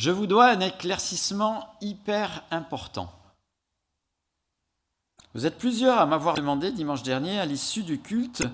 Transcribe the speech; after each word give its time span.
Je 0.00 0.10
vous 0.10 0.26
dois 0.26 0.46
un 0.46 0.60
éclaircissement 0.60 1.76
hyper 1.82 2.42
important. 2.50 3.12
Vous 5.34 5.44
êtes 5.44 5.58
plusieurs 5.58 5.98
à 5.98 6.06
m'avoir 6.06 6.36
demandé 6.36 6.72
dimanche 6.72 7.02
dernier, 7.02 7.38
à 7.38 7.44
l'issue 7.44 7.82
du 7.82 8.00
culte, 8.00 8.44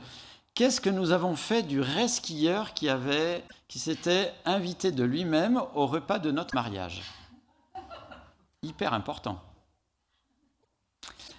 qu'est-ce 0.55 0.81
que 0.81 0.91
nous 0.91 1.13
avons 1.13 1.37
fait 1.37 1.63
du 1.63 1.81
resquilleur 1.81 2.75
qui, 2.75 2.89
avait, 2.89 3.45
qui 3.69 3.79
s'était 3.79 4.35
invité 4.45 4.91
de 4.91 5.05
lui-même 5.05 5.63
au 5.77 5.87
repas 5.87 6.19
de 6.19 6.33
notre 6.33 6.57
mariage 6.57 7.05
Hyper 8.65 8.93
important. 8.93 9.41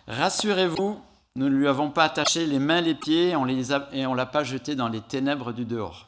Rassurez-vous, 0.07 1.01
nous 1.35 1.49
ne 1.49 1.53
lui 1.53 1.67
avons 1.67 1.91
pas 1.91 2.05
attaché 2.05 2.45
les 2.45 2.59
mains, 2.59 2.79
les 2.79 2.95
pieds 2.95 3.31
et 3.31 3.35
on 3.35 3.45
ne 3.45 4.15
l'a 4.15 4.25
pas 4.25 4.45
jeté 4.45 4.73
dans 4.73 4.87
les 4.87 5.01
ténèbres 5.01 5.51
du 5.51 5.65
dehors. 5.65 6.07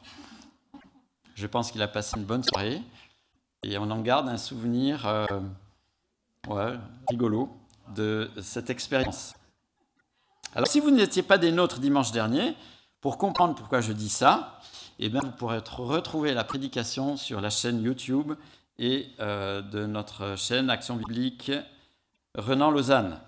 Je 1.34 1.46
pense 1.46 1.70
qu'il 1.70 1.82
a 1.82 1.88
passé 1.88 2.16
une 2.16 2.24
bonne 2.24 2.44
soirée 2.44 2.80
et 3.62 3.78
on 3.78 3.90
en 3.90 4.00
garde 4.00 4.28
un 4.28 4.36
souvenir 4.36 5.06
euh, 5.06 6.76
rigolo 7.08 7.50
de 7.94 8.30
cette 8.40 8.70
expérience. 8.70 9.34
Alors 10.54 10.68
si 10.68 10.80
vous 10.80 10.90
n'étiez 10.90 11.22
pas 11.22 11.38
des 11.38 11.52
nôtres 11.52 11.80
dimanche 11.80 12.12
dernier, 12.12 12.56
pour 13.00 13.18
comprendre 13.18 13.54
pourquoi 13.54 13.80
je 13.80 13.92
dis 13.92 14.08
ça, 14.08 14.60
eh 14.98 15.08
bien, 15.08 15.20
vous 15.20 15.32
pourrez 15.32 15.58
retrouver 15.58 16.34
la 16.34 16.44
prédication 16.44 17.16
sur 17.16 17.40
la 17.40 17.48
chaîne 17.48 17.82
YouTube 17.82 18.34
et 18.78 19.08
euh, 19.18 19.62
de 19.62 19.86
notre 19.86 20.36
chaîne 20.36 20.68
Action 20.68 20.96
biblique 20.96 21.50
Renan 22.36 22.70
Lausanne. 22.70 23.18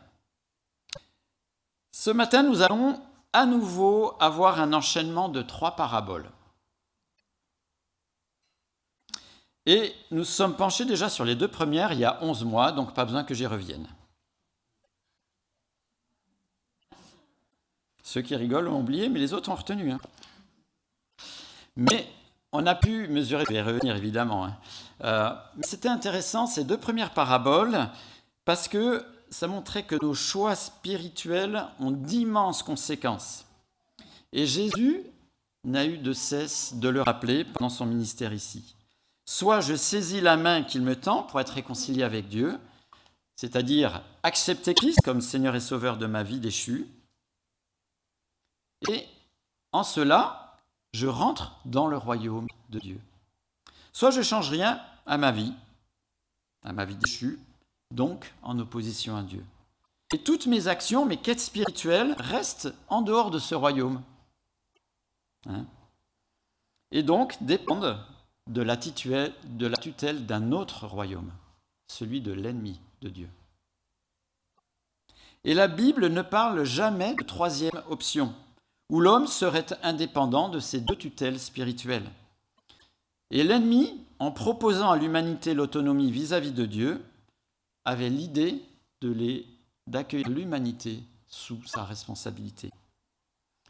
Ce 1.92 2.10
matin, 2.10 2.42
nous 2.42 2.60
allons 2.60 3.00
à 3.32 3.46
nouveau 3.46 4.14
avoir 4.20 4.60
un 4.60 4.74
enchaînement 4.74 5.30
de 5.30 5.40
trois 5.40 5.76
paraboles. 5.76 6.30
Et 9.66 9.94
nous 10.10 10.24
sommes 10.24 10.56
penchés 10.56 10.84
déjà 10.84 11.08
sur 11.08 11.24
les 11.24 11.36
deux 11.36 11.48
premières 11.48 11.92
il 11.92 12.00
y 12.00 12.04
a 12.04 12.22
11 12.22 12.44
mois, 12.44 12.72
donc 12.72 12.94
pas 12.94 13.04
besoin 13.04 13.24
que 13.24 13.34
j'y 13.34 13.46
revienne. 13.46 13.86
Ceux 18.02 18.22
qui 18.22 18.34
rigolent 18.34 18.68
ont 18.68 18.80
oublié, 18.80 19.08
mais 19.08 19.20
les 19.20 19.32
autres 19.32 19.50
ont 19.50 19.54
retenu. 19.54 19.92
Hein. 19.92 20.00
Mais 21.76 22.08
on 22.50 22.66
a 22.66 22.74
pu 22.74 23.08
mesurer, 23.08 23.44
je 23.48 23.52
vais 23.52 23.62
revenir 23.62 23.96
évidemment, 23.96 24.44
hein. 24.44 24.56
euh, 25.04 25.30
c'était 25.62 25.88
intéressant 25.88 26.46
ces 26.46 26.64
deux 26.64 26.76
premières 26.76 27.14
paraboles 27.14 27.88
parce 28.44 28.68
que 28.68 29.04
ça 29.30 29.46
montrait 29.46 29.84
que 29.84 29.96
nos 30.02 30.12
choix 30.12 30.54
spirituels 30.54 31.64
ont 31.80 31.92
d'immenses 31.92 32.62
conséquences. 32.62 33.46
Et 34.32 34.46
Jésus 34.46 35.02
n'a 35.64 35.86
eu 35.86 35.96
de 35.96 36.12
cesse 36.12 36.74
de 36.74 36.88
le 36.88 37.00
rappeler 37.00 37.44
pendant 37.44 37.70
son 37.70 37.86
ministère 37.86 38.34
ici. 38.34 38.74
Soit 39.24 39.60
je 39.60 39.74
saisis 39.74 40.20
la 40.20 40.36
main 40.36 40.62
qu'il 40.62 40.82
me 40.82 40.96
tend 40.96 41.22
pour 41.22 41.40
être 41.40 41.54
réconcilié 41.54 42.02
avec 42.02 42.28
Dieu, 42.28 42.58
c'est-à-dire 43.36 44.02
accepter 44.22 44.74
Christ 44.74 45.00
comme 45.04 45.20
Seigneur 45.20 45.54
et 45.54 45.60
Sauveur 45.60 45.96
de 45.96 46.06
ma 46.06 46.22
vie 46.22 46.40
déchue, 46.40 46.86
et 48.88 49.06
en 49.70 49.84
cela, 49.84 50.58
je 50.92 51.06
rentre 51.06 51.56
dans 51.64 51.86
le 51.86 51.96
royaume 51.96 52.48
de 52.70 52.80
Dieu. 52.80 53.00
Soit 53.92 54.10
je 54.10 54.22
change 54.22 54.50
rien 54.50 54.82
à 55.06 55.18
ma 55.18 55.30
vie, 55.30 55.54
à 56.64 56.72
ma 56.72 56.84
vie 56.84 56.96
déchue, 56.96 57.38
donc 57.92 58.34
en 58.42 58.58
opposition 58.58 59.16
à 59.16 59.22
Dieu. 59.22 59.44
Et 60.12 60.18
toutes 60.18 60.46
mes 60.46 60.66
actions, 60.66 61.06
mes 61.06 61.16
quêtes 61.16 61.40
spirituelles 61.40 62.14
restent 62.18 62.74
en 62.88 63.02
dehors 63.02 63.30
de 63.30 63.38
ce 63.38 63.54
royaume. 63.54 64.02
Hein 65.46 65.64
et 66.92 67.02
donc 67.02 67.36
dépendent 67.40 67.98
de 68.48 68.62
la, 68.62 68.76
tutelle 68.76 70.26
d'un 70.26 70.52
autre 70.52 70.86
royaume, 70.86 71.32
celui 71.88 72.20
de 72.20 72.32
l'ennemi 72.32 72.80
de 73.00 73.08
Dieu. 73.08 73.28
Et 75.44 75.54
la 75.54 75.68
Bible 75.68 76.08
ne 76.08 76.22
parle 76.22 76.64
jamais 76.64 77.14
de 77.14 77.24
troisième 77.24 77.82
option, 77.88 78.34
où 78.90 79.00
l'homme 79.00 79.26
serait 79.26 79.66
indépendant 79.82 80.48
de 80.48 80.60
ces 80.60 80.80
deux 80.80 80.96
tutelles 80.96 81.40
spirituelles. 81.40 82.08
Et 83.30 83.42
l'ennemi, 83.42 84.04
en 84.18 84.30
proposant 84.30 84.90
à 84.90 84.96
l'humanité 84.96 85.54
l'autonomie 85.54 86.10
vis-à-vis 86.10 86.52
de 86.52 86.66
Dieu, 86.66 87.04
avait 87.84 88.10
l'idée 88.10 88.62
d'accueillir 89.86 90.28
l'humanité 90.28 91.02
sous 91.26 91.64
sa 91.64 91.82
responsabilité. 91.84 92.70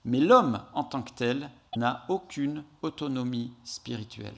Mais 0.04 0.20
l'homme 0.20 0.60
en 0.75 0.84
tant 0.84 1.02
que 1.02 1.12
tel 1.12 1.50
n'a 1.76 2.04
aucune 2.08 2.64
autonomie 2.82 3.52
spirituelle. 3.64 4.36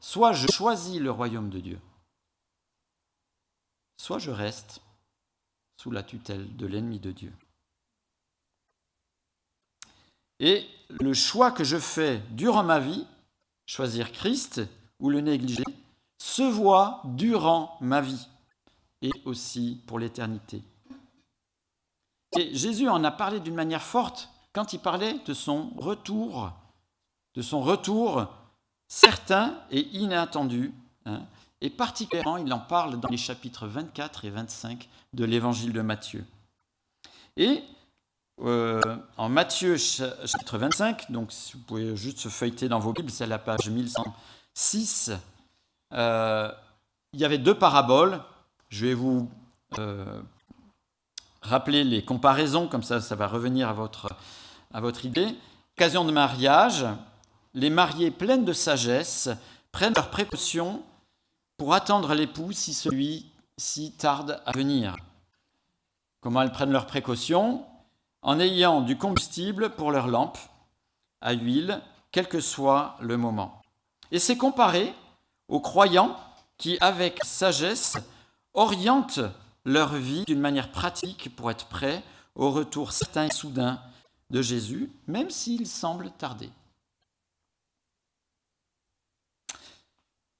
Soit 0.00 0.32
je 0.32 0.46
choisis 0.50 0.98
le 0.98 1.10
royaume 1.10 1.50
de 1.50 1.60
Dieu, 1.60 1.80
soit 3.96 4.18
je 4.18 4.30
reste 4.30 4.80
sous 5.76 5.90
la 5.90 6.02
tutelle 6.02 6.56
de 6.56 6.66
l'ennemi 6.66 6.98
de 6.98 7.12
Dieu. 7.12 7.32
Et 10.38 10.66
le 10.88 11.12
choix 11.12 11.52
que 11.52 11.64
je 11.64 11.78
fais 11.78 12.22
durant 12.30 12.62
ma 12.62 12.80
vie, 12.80 13.06
choisir 13.66 14.10
Christ 14.10 14.62
ou 14.98 15.10
le 15.10 15.20
négliger, 15.20 15.64
se 16.18 16.42
voit 16.42 17.02
durant 17.04 17.76
ma 17.80 18.00
vie 18.00 18.26
et 19.02 19.10
aussi 19.26 19.82
pour 19.86 19.98
l'éternité. 19.98 20.62
Et 22.38 22.54
Jésus 22.54 22.88
en 22.88 23.04
a 23.04 23.10
parlé 23.10 23.40
d'une 23.40 23.54
manière 23.54 23.82
forte 23.82 24.30
quand 24.52 24.72
il 24.72 24.80
parlait 24.80 25.18
de 25.26 25.34
son 25.34 25.70
retour, 25.76 26.52
de 27.34 27.42
son 27.42 27.60
retour 27.60 28.28
certain 28.90 29.54
et 29.70 29.86
inattendu. 29.96 30.74
Hein, 31.06 31.22
et 31.62 31.70
particulièrement, 31.70 32.36
il 32.36 32.52
en 32.52 32.58
parle 32.58 33.00
dans 33.00 33.08
les 33.08 33.16
chapitres 33.16 33.66
24 33.66 34.26
et 34.26 34.30
25 34.30 34.88
de 35.14 35.24
l'évangile 35.24 35.72
de 35.72 35.80
Matthieu. 35.80 36.24
Et 37.36 37.62
euh, 38.42 38.80
en 39.16 39.28
Matthieu 39.28 39.76
chapitre 39.76 40.58
25, 40.58 41.10
donc 41.10 41.32
si 41.32 41.52
vous 41.54 41.60
pouvez 41.60 41.96
juste 41.96 42.18
se 42.18 42.28
feuilleter 42.28 42.68
dans 42.68 42.80
vos 42.80 42.92
Bibles, 42.92 43.10
c'est 43.10 43.26
la 43.26 43.38
page 43.38 43.70
1106, 43.70 45.12
euh, 45.92 46.50
il 47.12 47.20
y 47.20 47.24
avait 47.24 47.38
deux 47.38 47.54
paraboles. 47.54 48.22
Je 48.68 48.86
vais 48.86 48.94
vous 48.94 49.30
euh, 49.78 50.20
rappeler 51.42 51.84
les 51.84 52.04
comparaisons, 52.04 52.66
comme 52.66 52.82
ça 52.82 53.00
ça 53.00 53.14
va 53.14 53.26
revenir 53.26 53.68
à 53.68 53.72
votre, 53.72 54.08
à 54.72 54.80
votre 54.80 55.04
idée. 55.04 55.28
Occasion 55.76 56.04
de 56.04 56.12
mariage, 56.12 56.86
les 57.54 57.70
mariés 57.70 58.10
pleines 58.10 58.44
de 58.44 58.52
sagesse 58.52 59.28
prennent 59.72 59.94
leurs 59.94 60.10
précautions 60.10 60.82
pour 61.56 61.74
attendre 61.74 62.14
l'époux 62.14 62.52
si 62.52 62.72
celui-ci 62.72 63.92
tarde 63.92 64.40
à 64.46 64.52
venir. 64.52 64.96
Comment 66.20 66.42
elles 66.42 66.52
prennent 66.52 66.72
leurs 66.72 66.86
précautions? 66.86 67.64
En 68.22 68.38
ayant 68.38 68.82
du 68.82 68.98
combustible 68.98 69.70
pour 69.70 69.90
leurs 69.90 70.06
lampes 70.06 70.38
à 71.20 71.32
huile, 71.32 71.80
quel 72.12 72.28
que 72.28 72.40
soit 72.40 72.96
le 73.00 73.16
moment. 73.16 73.62
Et 74.10 74.18
c'est 74.18 74.36
comparé 74.36 74.94
aux 75.48 75.60
croyants 75.60 76.16
qui, 76.58 76.76
avec 76.80 77.24
sagesse, 77.24 77.96
orientent 78.52 79.20
leur 79.64 79.94
vie 79.94 80.24
d'une 80.26 80.40
manière 80.40 80.70
pratique 80.70 81.34
pour 81.34 81.50
être 81.50 81.66
prêts 81.66 82.02
au 82.34 82.50
retour 82.50 82.92
certain 82.92 83.26
et 83.26 83.32
soudain 83.32 83.80
de 84.30 84.42
Jésus, 84.42 84.90
même 85.06 85.30
s'il 85.30 85.66
semble 85.66 86.10
tarder. 86.10 86.50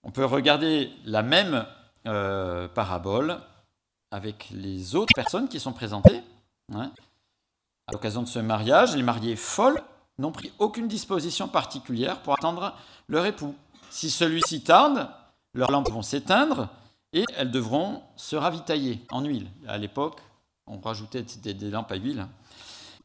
On 0.02 0.10
peut 0.10 0.24
regarder 0.24 0.90
la 1.04 1.22
même 1.22 1.66
euh, 2.06 2.68
parabole 2.68 3.40
avec 4.10 4.48
les 4.52 4.94
autres 4.94 5.12
personnes 5.14 5.48
qui 5.48 5.60
sont 5.60 5.72
présentées. 5.72 6.22
Hein. 6.74 6.90
À 7.86 7.92
l'occasion 7.92 8.22
de 8.22 8.28
ce 8.28 8.38
mariage, 8.38 8.96
les 8.96 9.02
mariés 9.02 9.36
folles 9.36 9.82
n'ont 10.18 10.32
pris 10.32 10.52
aucune 10.58 10.88
disposition 10.88 11.48
particulière 11.48 12.20
pour 12.22 12.34
attendre 12.34 12.74
leur 13.08 13.26
époux. 13.26 13.54
Si 13.90 14.10
celui-ci 14.10 14.62
tarde, 14.62 15.08
leurs 15.54 15.70
lampes 15.70 15.90
vont 15.90 16.02
s'éteindre 16.02 16.68
et 17.12 17.24
elles 17.36 17.50
devront 17.50 18.02
se 18.16 18.36
ravitailler 18.36 19.04
en 19.10 19.24
huile. 19.24 19.48
À 19.66 19.78
l'époque, 19.78 20.20
on 20.66 20.78
rajoutait 20.78 21.22
des, 21.22 21.70
lampes 21.70 21.90
à 21.90 21.96
huile. 21.96 22.26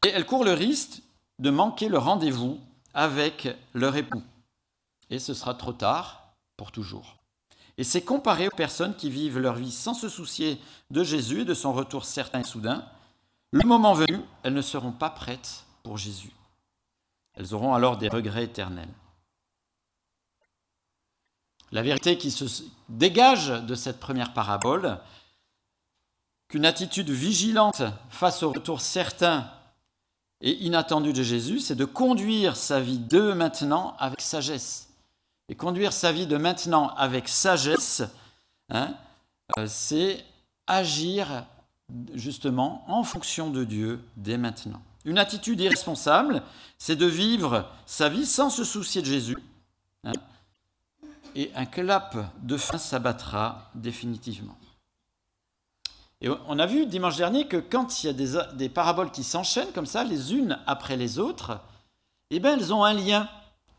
Et 0.06 0.10
elles 0.10 0.26
courent 0.26 0.44
le 0.44 0.52
risque 0.52 1.02
de 1.38 1.50
manquer 1.50 1.88
le 1.88 1.98
rendez-vous 1.98 2.60
avec 2.94 3.48
leur 3.74 3.96
époux. 3.96 4.22
Et 5.10 5.18
ce 5.18 5.34
sera 5.34 5.54
trop 5.54 5.72
tard 5.72 6.25
pour 6.56 6.72
toujours. 6.72 7.16
Et 7.78 7.84
c'est 7.84 8.02
comparé 8.02 8.48
aux 8.48 8.56
personnes 8.56 8.96
qui 8.96 9.10
vivent 9.10 9.38
leur 9.38 9.54
vie 9.54 9.70
sans 9.70 9.94
se 9.94 10.08
soucier 10.08 10.60
de 10.90 11.04
Jésus 11.04 11.42
et 11.42 11.44
de 11.44 11.54
son 11.54 11.72
retour 11.72 12.04
certain 12.04 12.40
et 12.40 12.44
soudain, 12.44 12.86
le 13.52 13.66
moment 13.66 13.94
venu, 13.94 14.20
elles 14.42 14.54
ne 14.54 14.62
seront 14.62 14.92
pas 14.92 15.10
prêtes 15.10 15.64
pour 15.82 15.98
Jésus. 15.98 16.32
Elles 17.34 17.54
auront 17.54 17.74
alors 17.74 17.98
des 17.98 18.08
regrets 18.08 18.44
éternels. 18.44 18.92
La 21.72 21.82
vérité 21.82 22.16
qui 22.16 22.30
se 22.30 22.44
dégage 22.88 23.48
de 23.48 23.74
cette 23.74 24.00
première 24.00 24.32
parabole, 24.32 24.98
qu'une 26.48 26.64
attitude 26.64 27.10
vigilante 27.10 27.82
face 28.08 28.42
au 28.42 28.52
retour 28.52 28.80
certain 28.80 29.50
et 30.40 30.52
inattendu 30.64 31.12
de 31.12 31.22
Jésus, 31.22 31.60
c'est 31.60 31.74
de 31.74 31.84
conduire 31.84 32.56
sa 32.56 32.80
vie 32.80 32.98
de 32.98 33.32
maintenant 33.32 33.96
avec 33.98 34.20
sagesse 34.20 34.85
Et 35.48 35.54
conduire 35.54 35.92
sa 35.92 36.12
vie 36.12 36.26
de 36.26 36.36
maintenant 36.36 36.88
avec 36.96 37.28
sagesse, 37.28 38.02
hein, 38.68 38.94
euh, 39.58 39.66
c'est 39.68 40.24
agir 40.66 41.46
justement 42.14 42.84
en 42.88 43.04
fonction 43.04 43.50
de 43.50 43.64
Dieu 43.64 44.00
dès 44.16 44.38
maintenant. 44.38 44.82
Une 45.04 45.18
attitude 45.18 45.60
irresponsable, 45.60 46.42
c'est 46.78 46.96
de 46.96 47.06
vivre 47.06 47.70
sa 47.86 48.08
vie 48.08 48.26
sans 48.26 48.50
se 48.50 48.64
soucier 48.64 49.02
de 49.02 49.06
Jésus. 49.06 49.38
Hein, 50.02 50.12
et 51.36 51.52
un 51.54 51.66
clap 51.66 52.16
de 52.42 52.56
fin 52.56 52.78
s'abattra 52.78 53.70
définitivement. 53.74 54.56
Et 56.22 56.28
on 56.30 56.58
a 56.58 56.66
vu 56.66 56.86
dimanche 56.86 57.16
dernier 57.16 57.46
que 57.46 57.58
quand 57.58 58.02
il 58.02 58.06
y 58.06 58.08
a 58.08 58.46
des, 58.54 58.68
paraboles 58.68 59.10
qui 59.10 59.22
s'enchaînent 59.22 59.72
comme 59.72 59.86
ça, 59.86 60.02
les 60.02 60.32
unes 60.32 60.58
après 60.66 60.96
les 60.96 61.18
autres, 61.18 61.60
eh 62.30 62.40
bien, 62.40 62.54
elles 62.54 62.72
ont 62.72 62.84
un 62.84 62.94
lien. 62.94 63.28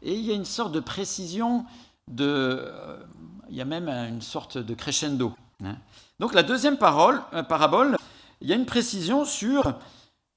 Et 0.01 0.13
il 0.13 0.25
y 0.25 0.31
a 0.31 0.35
une 0.35 0.45
sorte 0.45 0.71
de 0.71 0.79
précision, 0.79 1.65
de, 2.07 2.25
euh, 2.25 3.03
il 3.49 3.55
y 3.55 3.61
a 3.61 3.65
même 3.65 3.89
une 3.89 4.21
sorte 4.21 4.57
de 4.57 4.73
crescendo. 4.73 5.35
Hein. 5.63 5.77
Donc 6.19 6.33
la 6.33 6.43
deuxième 6.43 6.77
parole, 6.77 7.21
euh, 7.33 7.43
parabole, 7.43 7.97
il 8.41 8.47
y 8.47 8.53
a 8.53 8.55
une 8.55 8.65
précision 8.65 9.25
sur 9.25 9.79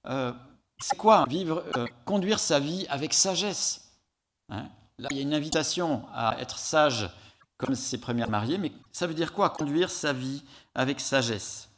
euh, 0.07 0.33
c'est 0.79 0.97
quoi 0.97 1.27
vivre, 1.29 1.65
conduire 2.05 2.39
sa 2.39 2.59
vie 2.59 2.87
avec 2.89 3.13
sagesse. 3.13 3.93
Hein. 4.49 4.67
Là, 4.99 5.09
il 5.11 5.17
y 5.19 5.21
a 5.21 5.23
une 5.23 5.35
invitation 5.35 6.05
à 6.15 6.39
être 6.41 6.59
sage 6.59 7.11
comme 7.59 7.75
ses 7.75 7.99
premières 7.99 8.31
mariées, 8.31 8.57
mais 8.57 8.73
ça 8.93 9.07
veut 9.07 9.15
dire 9.15 9.33
quoi 9.35 9.51
Conduire 9.51 9.91
sa 9.91 10.15
vie 10.15 10.43
avec 10.75 11.01
sagesse? 11.01 11.69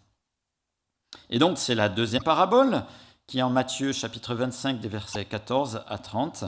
Et 1.29 1.39
donc 1.39 1.59
c'est 1.59 1.75
la 1.75 1.89
deuxième 1.89 2.23
parabole 2.23 2.85
qui 3.27 3.39
est 3.39 3.43
en 3.43 3.51
Matthieu 3.51 3.93
chapitre 3.93 4.35
25 4.35 4.81
des 4.81 4.89
versets 4.89 5.25
14 5.25 5.83
à 5.87 5.99
30, 5.99 6.45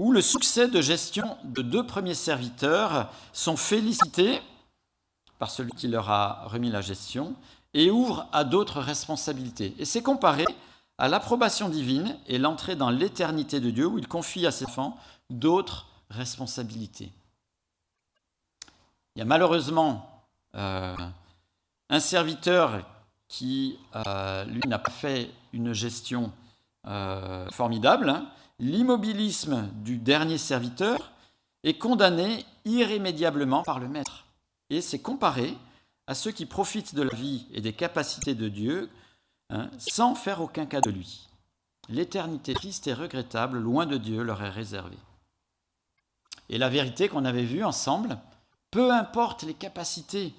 où 0.00 0.12
le 0.12 0.22
succès 0.22 0.66
de 0.66 0.80
gestion 0.80 1.36
de 1.44 1.60
deux 1.60 1.84
premiers 1.84 2.14
serviteurs 2.14 3.12
sont 3.34 3.58
félicités 3.58 4.40
par 5.38 5.50
celui 5.50 5.72
qui 5.72 5.88
leur 5.88 6.08
a 6.08 6.44
remis 6.46 6.70
la 6.70 6.80
gestion 6.80 7.36
et 7.74 7.90
ouvre 7.90 8.26
à 8.32 8.44
d'autres 8.44 8.80
responsabilités. 8.80 9.74
Et 9.78 9.84
c'est 9.84 10.00
comparé 10.02 10.46
à 10.96 11.08
l'approbation 11.08 11.68
divine 11.68 12.16
et 12.28 12.38
l'entrée 12.38 12.76
dans 12.76 12.88
l'éternité 12.88 13.60
de 13.60 13.70
Dieu 13.70 13.84
où 13.84 13.98
il 13.98 14.08
confie 14.08 14.46
à 14.46 14.50
ses 14.50 14.64
enfants 14.64 14.96
d'autres 15.28 15.86
responsabilités. 16.08 17.12
Il 19.14 19.18
y 19.18 19.22
a 19.22 19.26
malheureusement 19.26 20.24
euh, 20.54 20.96
un 21.90 22.00
serviteur 22.00 22.86
qui, 23.28 23.78
euh, 23.96 24.46
lui, 24.46 24.62
n'a 24.66 24.78
pas 24.78 24.92
fait 24.92 25.30
une 25.52 25.74
gestion 25.74 26.32
euh, 26.86 27.50
formidable, 27.50 28.08
hein. 28.08 28.30
L'immobilisme 28.60 29.70
du 29.82 29.96
dernier 29.96 30.38
serviteur 30.38 31.12
est 31.64 31.78
condamné 31.78 32.44
irrémédiablement 32.64 33.62
par 33.62 33.80
le 33.80 33.88
maître. 33.88 34.26
Et 34.68 34.80
c'est 34.80 35.00
comparé 35.00 35.56
à 36.06 36.14
ceux 36.14 36.30
qui 36.30 36.46
profitent 36.46 36.94
de 36.94 37.02
la 37.02 37.14
vie 37.14 37.46
et 37.52 37.60
des 37.60 37.72
capacités 37.72 38.34
de 38.34 38.48
Dieu 38.48 38.90
hein, 39.48 39.70
sans 39.78 40.14
faire 40.14 40.40
aucun 40.40 40.66
cas 40.66 40.80
de 40.80 40.90
lui. 40.90 41.28
L'éternité 41.88 42.54
triste 42.54 42.86
et 42.86 42.94
regrettable, 42.94 43.58
loin 43.58 43.86
de 43.86 43.96
Dieu, 43.96 44.22
leur 44.22 44.42
est 44.42 44.50
réservée. 44.50 44.98
Et 46.48 46.58
la 46.58 46.68
vérité 46.68 47.08
qu'on 47.08 47.24
avait 47.24 47.44
vue 47.44 47.64
ensemble, 47.64 48.18
peu 48.70 48.92
importe 48.92 49.42
les 49.42 49.54
capacités 49.54 50.34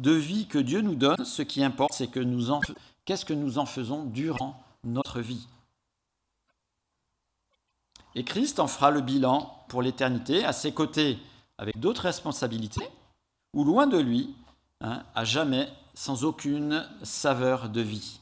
de 0.00 0.12
vie 0.12 0.46
que 0.46 0.58
Dieu 0.58 0.80
nous 0.80 0.94
donne, 0.94 1.24
ce 1.24 1.42
qui 1.42 1.62
importe, 1.62 1.92
c'est 1.92 2.08
que 2.08 2.20
nous 2.20 2.50
en, 2.50 2.60
qu'est-ce 3.04 3.24
que 3.24 3.34
nous 3.34 3.58
en 3.58 3.66
faisons 3.66 4.04
durant 4.04 4.62
notre 4.84 5.20
vie. 5.20 5.46
Et 8.16 8.24
Christ 8.24 8.60
en 8.60 8.66
fera 8.66 8.90
le 8.90 9.02
bilan 9.02 9.62
pour 9.68 9.82
l'éternité, 9.82 10.42
à 10.42 10.54
ses 10.54 10.72
côtés, 10.72 11.18
avec 11.58 11.78
d'autres 11.78 12.02
responsabilités, 12.02 12.88
ou 13.52 13.62
loin 13.62 13.86
de 13.86 13.98
lui, 13.98 14.34
hein, 14.80 15.04
à 15.14 15.24
jamais, 15.26 15.70
sans 15.92 16.24
aucune 16.24 16.88
saveur 17.02 17.68
de 17.68 17.82
vie. 17.82 18.20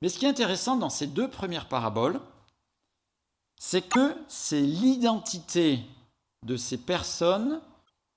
Mais 0.00 0.08
ce 0.08 0.18
qui 0.18 0.24
est 0.24 0.30
intéressant 0.30 0.78
dans 0.78 0.88
ces 0.88 1.06
deux 1.06 1.28
premières 1.28 1.68
paraboles, 1.68 2.20
c'est 3.60 3.82
que 3.82 4.16
c'est 4.28 4.62
l'identité 4.62 5.84
de 6.46 6.56
ces 6.56 6.78
personnes 6.78 7.60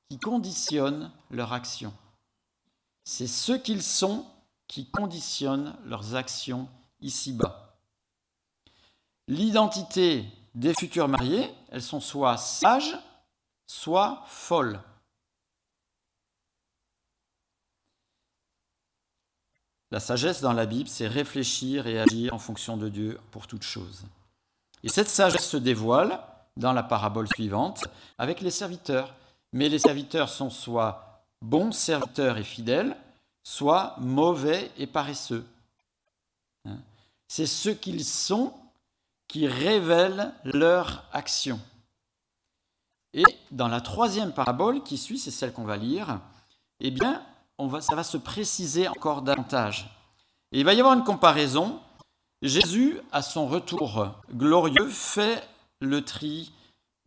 qui 0.10 0.18
conditionne 0.18 1.12
leur 1.30 1.52
action. 1.52 1.94
C'est 3.04 3.28
ce 3.28 3.52
qu'ils 3.52 3.84
sont 3.84 4.26
qui 4.70 4.90
conditionnent 4.90 5.76
leurs 5.84 6.16
actions 6.16 6.70
ici-bas. 7.02 7.76
L'identité 9.28 10.26
des 10.56 10.74
futurs 10.74 11.08
mariés, 11.08 11.54
elles 11.72 11.82
sont 11.82 12.00
soit 12.00 12.38
sages, 12.38 12.98
soit 13.66 14.24
folles. 14.28 14.80
La 19.92 20.00
sagesse 20.00 20.42
dans 20.42 20.54
la 20.54 20.66
Bible, 20.66 20.90
c'est 20.90 21.08
réfléchir 21.08 21.86
et 21.86 22.00
agir 22.00 22.34
en 22.34 22.40
fonction 22.40 22.78
de 22.78 22.90
Dieu 22.90 23.20
pour 23.32 23.46
toute 23.46 23.64
chose. 23.64 24.04
Et 24.82 24.90
cette 24.90 25.10
sagesse 25.10 25.48
se 25.48 25.58
dévoile 25.58 26.20
dans 26.58 26.74
la 26.74 26.84
parabole 26.84 27.28
suivante 27.28 27.86
avec 28.18 28.42
les 28.42 28.52
serviteurs. 28.52 29.14
Mais 29.52 29.70
les 29.70 29.80
serviteurs 29.80 30.30
sont 30.30 30.50
soit 30.50 31.24
bons 31.44 31.72
serviteurs 31.72 32.38
et 32.38 32.44
fidèles, 32.44 32.98
soit 33.44 33.96
mauvais 34.00 34.72
et 34.78 34.88
paresseux. 34.88 35.46
Hein? 36.66 36.80
C'est 37.28 37.46
ce 37.46 37.70
qu'ils 37.70 38.04
sont 38.04 38.54
qui 39.34 39.48
révèlent 39.48 40.32
leur 40.44 41.06
action. 41.12 41.60
Et 43.16 43.24
dans 43.50 43.68
la 43.68 43.82
troisième 43.82 44.32
parabole 44.32 44.84
qui 44.84 44.96
suit, 44.96 45.18
c'est 45.18 45.32
celle 45.32 45.52
qu'on 45.52 45.64
va 45.64 45.76
lire, 45.76 46.20
eh 46.80 46.92
bien, 46.92 47.26
va, 47.58 47.82
ça 47.82 47.96
va 47.96 48.04
se 48.04 48.18
préciser 48.18 48.88
encore 48.88 49.24
davantage. 49.24 49.90
Il 50.52 50.64
va 50.64 50.76
y 50.76 50.80
avoir 50.80 50.94
une 50.94 51.04
comparaison. 51.04 51.80
Jésus, 52.44 53.00
à 53.12 53.24
son 53.24 53.48
retour 53.48 54.12
glorieux, 54.32 54.88
fait 54.88 55.44
le 55.82 56.06
tri 56.06 56.54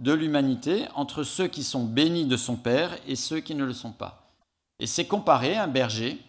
de 0.00 0.12
l'humanité 0.12 0.88
entre 0.96 1.22
ceux 1.22 1.46
qui 1.46 1.62
sont 1.62 1.84
bénis 1.84 2.26
de 2.26 2.36
son 2.36 2.56
Père 2.56 2.98
et 3.06 3.14
ceux 3.14 3.38
qui 3.38 3.54
ne 3.54 3.64
le 3.64 3.72
sont 3.72 3.92
pas. 3.92 4.32
Et 4.80 4.88
c'est 4.88 5.06
comparé 5.06 5.54
à 5.54 5.62
un 5.62 5.68
berger 5.68 6.20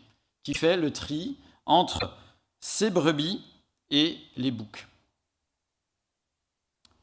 qui 0.44 0.54
fait 0.54 0.78
le 0.78 0.94
tri 0.94 1.38
entre 1.66 2.16
ses 2.60 2.92
brebis 2.92 3.44
et 3.90 4.20
les 4.36 4.52
boucs, 4.52 4.88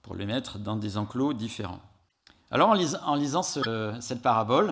pour 0.04 0.14
les 0.14 0.26
mettre 0.26 0.58
dans 0.58 0.76
des 0.76 0.96
enclos 0.96 1.32
différents. 1.32 1.80
Alors 2.50 2.68
en, 2.70 3.14
lisant 3.14 3.42
cette 3.42 4.22
parabole, 4.22 4.70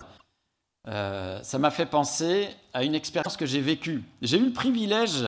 euh, 0.86 1.42
ça 1.42 1.58
m'a 1.58 1.70
fait 1.70 1.86
penser 1.86 2.48
à 2.74 2.84
une 2.84 2.94
expérience 2.94 3.36
que 3.36 3.46
j'ai 3.46 3.60
vécue. 3.60 4.04
J'ai 4.20 4.38
eu 4.38 4.44
le 4.44 4.52
privilège 4.52 5.26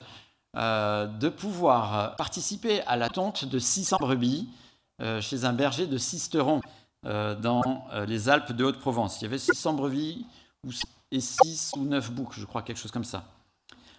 euh, 0.56 1.06
de 1.06 1.28
pouvoir 1.28 2.14
participer 2.16 2.82
à 2.82 2.96
la 2.96 3.08
tonte 3.08 3.44
de 3.44 3.58
600 3.58 3.96
brebis 3.98 4.48
euh, 5.02 5.20
chez 5.20 5.44
un 5.44 5.52
berger 5.52 5.86
de 5.86 5.98
Sisteron 5.98 6.60
dans 7.04 7.60
les 8.06 8.30
Alpes 8.30 8.52
de 8.52 8.64
Haute-Provence. 8.64 9.20
Il 9.20 9.24
y 9.24 9.26
avait 9.26 9.36
600 9.36 9.74
brebis 9.74 10.24
et 11.10 11.20
6 11.20 11.72
ou 11.76 11.84
9 11.84 12.12
boucs, 12.12 12.32
je 12.38 12.46
crois, 12.46 12.62
quelque 12.62 12.78
chose 12.78 12.92
comme 12.92 13.04
ça. 13.04 13.24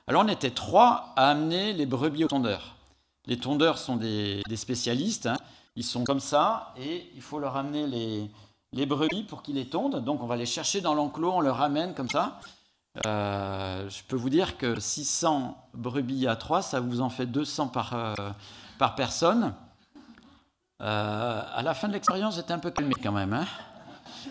Alors 0.07 0.23
on 0.25 0.27
était 0.27 0.49
trois 0.49 1.13
à 1.15 1.29
amener 1.29 1.73
les 1.73 1.85
brebis 1.85 2.23
aux 2.23 2.27
tondeurs. 2.27 2.74
Les 3.27 3.37
tondeurs 3.37 3.77
sont 3.77 3.95
des, 3.95 4.41
spécialistes, 4.55 5.25
hein. 5.25 5.37
ils 5.75 5.83
sont 5.83 6.03
comme 6.03 6.19
ça, 6.19 6.73
et 6.77 7.09
il 7.15 7.21
faut 7.21 7.39
leur 7.39 7.55
amener 7.55 7.87
les, 8.71 8.85
brebis 8.85 9.23
pour 9.23 9.41
qu'ils 9.41 9.55
les 9.55 9.67
tondent. 9.67 10.03
Donc 10.03 10.21
on 10.21 10.27
va 10.27 10.35
les 10.35 10.45
chercher 10.45 10.81
dans 10.81 10.93
l'enclos, 10.93 11.31
on 11.31 11.41
leur 11.41 11.57
ramène 11.57 11.93
comme 11.93 12.09
ça. 12.09 12.39
Euh, 13.05 13.89
je 13.89 14.03
peux 14.03 14.15
vous 14.15 14.29
dire 14.29 14.57
que 14.57 14.79
600 14.79 15.57
brebis 15.73 16.27
à 16.27 16.35
3, 16.35 16.61
ça 16.61 16.79
vous 16.79 17.01
en 17.01 17.09
fait 17.09 17.25
200 17.25 17.67
par, 17.67 17.93
euh, 17.93 18.13
par 18.77 18.95
personne. 18.95 19.53
Euh, 20.81 21.41
à 21.53 21.61
la 21.61 21.73
fin 21.73 21.87
de 21.87 21.93
l'expérience, 21.93 22.35
j'étais 22.35 22.53
un 22.53 22.59
peu 22.59 22.71
calmé 22.71 22.93
quand 23.01 23.11
même. 23.11 23.33
Hein 23.33 23.45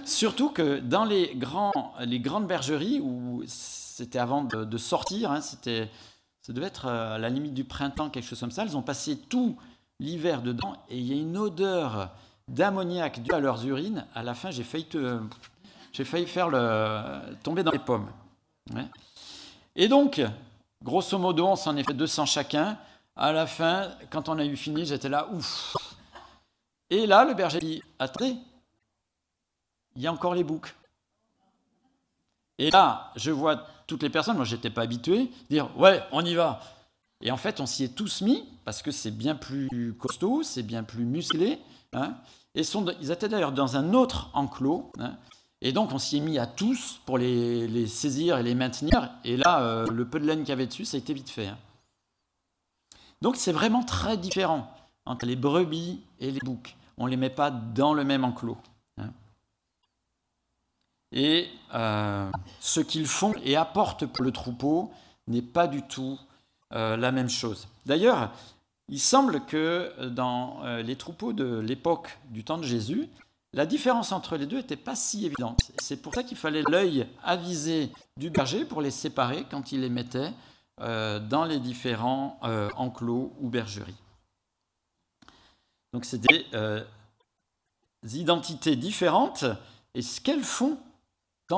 Surtout 0.05 0.51
que 0.51 0.79
dans 0.79 1.05
les, 1.05 1.35
grands, 1.35 1.73
les 2.01 2.21
grandes 2.21 2.47
bergeries, 2.47 3.01
où 3.01 3.43
c'était 3.47 4.19
avant 4.19 4.45
de, 4.45 4.79
sortir, 4.79 5.31
hein, 5.31 5.41
c'était, 5.41 5.91
ça 6.45 6.53
devait 6.53 6.67
être 6.67 6.87
à 6.87 7.17
la 7.17 7.31
limite 7.31 7.55
du 7.55 7.65
printemps, 7.65 8.11
quelque 8.11 8.27
chose 8.27 8.39
comme 8.39 8.51
ça, 8.51 8.65
ils 8.65 8.77
ont 8.77 8.83
passé 8.83 9.19
tout 9.19 9.57
l'hiver 9.99 10.43
dedans 10.43 10.77
et 10.91 10.99
il 10.99 11.07
y 11.07 11.13
a 11.13 11.17
une 11.17 11.39
odeur 11.39 12.11
d'ammoniac 12.49 13.23
due 13.23 13.33
à 13.33 13.41
leurs 13.41 13.65
urines. 13.65 14.05
À 14.15 14.23
la 14.23 14.35
fin, 14.35 14.51
j'ai 14.51 14.63
failli, 14.63 14.87
j'ai 15.91 16.05
failli 16.05 16.27
faire 16.27 16.51
tomber 17.43 17.63
dans 17.63 17.71
les 17.71 17.79
pommes. 17.79 18.11
Et 19.75 19.89
donc, 19.89 20.21
grosso 20.83 21.17
modo, 21.17 21.47
on 21.47 21.57
s'en 21.57 21.79
est 21.79 21.85
fait 21.85 21.95
200 21.95 22.27
chacun. 22.27 22.77
À 23.17 23.33
la 23.33 23.47
fin, 23.47 23.93
quand 24.11 24.29
on 24.29 24.39
a 24.39 24.45
eu 24.45 24.57
fini, 24.57 24.85
j'étais 24.85 25.09
là, 25.09 25.29
ouf. 25.33 25.75
Et 26.91 27.07
là, 27.07 27.25
le 27.25 27.33
berger 27.33 27.61
dit, 27.61 27.83
attendez, 27.99 28.37
il 29.97 30.03
y 30.03 30.07
a 30.07 30.13
encore 30.13 30.35
les 30.35 30.45
boucs. 30.45 30.75
Et 32.59 32.71
là, 32.71 33.13
je 33.17 33.31
vois 33.31 33.67
toutes 33.87 34.03
les 34.03 34.11
personnes, 34.11 34.37
moi 34.37 34.45
j'étais 34.45 34.71
pas 34.71 34.83
habitué, 34.83 35.31
dire 35.51 35.69
ouais, 35.77 36.03
on 36.13 36.25
y 36.25 36.35
va. 36.35 36.61
Et 37.21 37.31
en 37.31 37.37
fait, 37.37 37.61
on 37.61 37.67
s'y 37.67 37.85
est 37.85 37.95
tous 37.95 38.23
mis 38.23 38.45
parce 38.65 38.83
que 38.83 38.91
c'est 38.91 39.11
bien 39.11 39.35
plus 39.35 39.95
costaud, 39.99 40.43
c'est 40.43 40.63
bien 40.63 40.83
plus 40.83 41.05
musclé. 41.05 41.59
Hein. 41.93 42.15
Et 42.55 42.63
ils 43.01 43.11
étaient 43.11 43.29
d'ailleurs 43.29 43.53
dans 43.53 43.77
un 43.77 43.95
autre 43.95 44.31
enclos. 44.35 44.93
Hein. 44.99 45.17
et 45.61 45.73
donc 45.73 45.93
on 45.93 45.99
s'y 45.99 46.19
est 46.19 46.21
mis 46.21 46.39
à 46.39 46.47
tous 46.47 47.01
pour 47.05 47.19
les, 47.19 47.87
saisir 47.87 48.39
et 48.39 48.43
les 48.43 48.55
maintenir. 48.55 49.11
Et 49.25 49.37
là, 49.37 49.63
euh, 49.63 49.87
le 49.91 50.09
peu 50.09 50.21
de 50.21 50.27
laine 50.27 50.41
qu'il 50.41 50.51
y 50.51 50.53
avait 50.53 50.67
dessus, 50.67 50.85
ça 50.85 50.97
a 50.97 50.99
été 50.99 51.15
vite 51.15 51.31
fait. 51.31 51.49
Hein. 51.49 51.59
Donc 53.23 53.37
c'est 53.37 53.53
vraiment 53.53 53.83
très 53.83 54.17
différent 54.17 54.71
entre 55.07 55.27
les 55.27 55.37
brebis 55.37 56.03
et 56.21 56.31
les 56.31 56.41
boucs. 56.41 56.77
On 56.99 57.07
ne 57.07 57.11
les 57.11 57.17
met 57.17 57.31
pas 57.31 57.51
dans 57.51 57.95
le 57.95 58.05
même 58.05 58.25
enclos. 58.25 58.59
Et 61.15 61.49
euh, 61.75 62.29
ce 62.59 62.81
qu'ils 62.81 63.07
font 63.07 63.33
et 63.45 63.57
apportent 63.57 64.05
pour 64.05 64.25
le 64.25 64.33
troupeau 64.33 64.91
n'est 65.29 65.43
pas 65.43 65.69
du 65.69 65.83
tout 65.83 66.19
euh, 66.73 66.97
la 66.97 67.13
même 67.13 67.31
chose. 67.31 67.69
D'ailleurs, 67.87 68.33
il 68.89 68.99
semble 68.99 69.45
que 69.47 70.09
dans 70.09 70.65
euh, 70.65 70.83
les 70.83 70.97
troupeaux 70.97 71.33
de 71.33 71.61
l'époque 71.61 72.19
du 72.31 72.43
temps 72.43 72.59
de 72.59 72.65
Jésus, 72.65 73.09
la 73.53 73.65
différence 73.65 74.11
entre 74.11 74.37
les 74.37 74.47
deux 74.47 74.57
n'était 74.57 74.77
pas 74.77 74.97
si 74.97 75.25
évidente. 75.25 75.61
C'est 75.79 76.03
pour 76.03 76.13
ça 76.13 76.25
qu'il 76.25 76.37
fallait 76.37 76.65
l'œil 76.69 77.07
avisé 77.23 77.93
du 78.17 78.31
berger 78.31 78.65
pour 78.65 78.83
les 78.83 78.91
séparer 78.91 79.47
quand 79.49 79.71
il 79.71 79.83
les 79.83 79.91
mettait 79.91 80.33
dans 80.81 81.47
les 81.49 81.61
différents 81.61 82.41
enclos 82.75 83.33
ou 83.41 83.49
bergeries. 83.49 83.95
Donc 85.93 86.05
c'est 86.05 86.19
des 86.19 86.45
identités 88.19 88.75
différentes 88.75 89.45
et 89.95 90.03
ce 90.03 90.21
qu'elles 90.21 90.43
font 90.43 90.77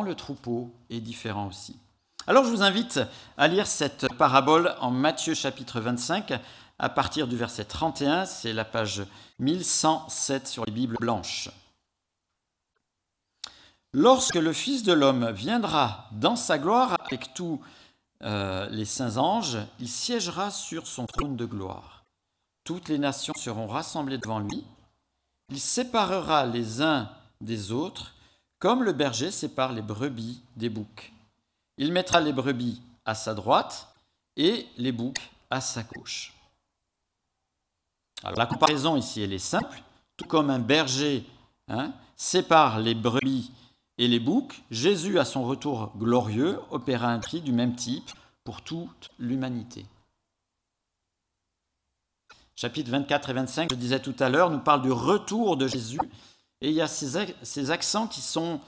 le 0.02 0.14
troupeau 0.14 0.72
est 0.90 1.00
différent 1.00 1.48
aussi. 1.48 1.76
Alors 2.26 2.44
je 2.44 2.50
vous 2.50 2.62
invite 2.62 3.00
à 3.38 3.48
lire 3.48 3.66
cette 3.66 4.12
parabole 4.14 4.74
en 4.80 4.90
Matthieu 4.90 5.34
chapitre 5.34 5.80
25 5.80 6.40
à 6.78 6.88
partir 6.90 7.26
du 7.26 7.36
verset 7.36 7.64
31, 7.64 8.26
c'est 8.26 8.52
la 8.52 8.64
page 8.64 9.02
1107 9.38 10.46
sur 10.46 10.64
les 10.66 10.72
Bibles 10.72 10.98
blanches. 11.00 11.48
Lorsque 13.92 14.34
le 14.34 14.52
Fils 14.52 14.82
de 14.82 14.92
l'homme 14.92 15.30
viendra 15.30 16.06
dans 16.12 16.36
sa 16.36 16.58
gloire 16.58 16.98
avec 17.06 17.32
tous 17.32 17.62
euh, 18.22 18.68
les 18.68 18.84
saints 18.84 19.16
anges, 19.16 19.58
il 19.80 19.88
siégera 19.88 20.50
sur 20.50 20.86
son 20.86 21.06
trône 21.06 21.36
de 21.36 21.46
gloire. 21.46 22.04
Toutes 22.64 22.88
les 22.88 22.98
nations 22.98 23.34
seront 23.38 23.68
rassemblées 23.68 24.18
devant 24.18 24.40
lui. 24.40 24.64
Il 25.48 25.60
séparera 25.60 26.44
les 26.44 26.82
uns 26.82 27.08
des 27.40 27.72
autres 27.72 28.15
comme 28.58 28.82
le 28.82 28.92
berger 28.92 29.30
sépare 29.30 29.72
les 29.72 29.82
brebis 29.82 30.42
des 30.56 30.68
boucs. 30.68 31.12
Il 31.78 31.92
mettra 31.92 32.20
les 32.20 32.32
brebis 32.32 32.80
à 33.04 33.14
sa 33.14 33.34
droite 33.34 33.94
et 34.36 34.66
les 34.76 34.92
boucs 34.92 35.30
à 35.50 35.60
sa 35.60 35.82
gauche. 35.82 36.32
Alors, 38.22 38.38
la 38.38 38.46
comparaison 38.46 38.96
ici, 38.96 39.20
elle 39.20 39.32
est 39.32 39.38
simple. 39.38 39.82
Tout 40.16 40.24
comme 40.24 40.50
un 40.50 40.58
berger 40.58 41.26
hein, 41.68 41.92
sépare 42.16 42.80
les 42.80 42.94
brebis 42.94 43.52
et 43.98 44.08
les 44.08 44.20
boucs, 44.20 44.62
Jésus, 44.70 45.18
à 45.18 45.24
son 45.24 45.44
retour 45.44 45.92
glorieux, 45.96 46.58
opéra 46.70 47.08
un 47.08 47.18
tri 47.18 47.40
du 47.40 47.52
même 47.52 47.76
type 47.76 48.10
pour 48.44 48.62
toute 48.62 49.10
l'humanité. 49.18 49.84
Chapitres 52.54 52.90
24 52.90 53.30
et 53.30 53.32
25, 53.34 53.70
je 53.70 53.76
disais 53.76 54.00
tout 54.00 54.14
à 54.18 54.30
l'heure, 54.30 54.50
nous 54.50 54.60
parlent 54.60 54.82
du 54.82 54.92
retour 54.92 55.58
de 55.58 55.68
Jésus 55.68 55.98
et 56.60 56.70
il 56.70 56.74
y 56.74 56.80
a 56.80 56.88
ces, 56.88 57.70
accents 57.70 58.06
qui 58.06 58.20
sont 58.20 58.60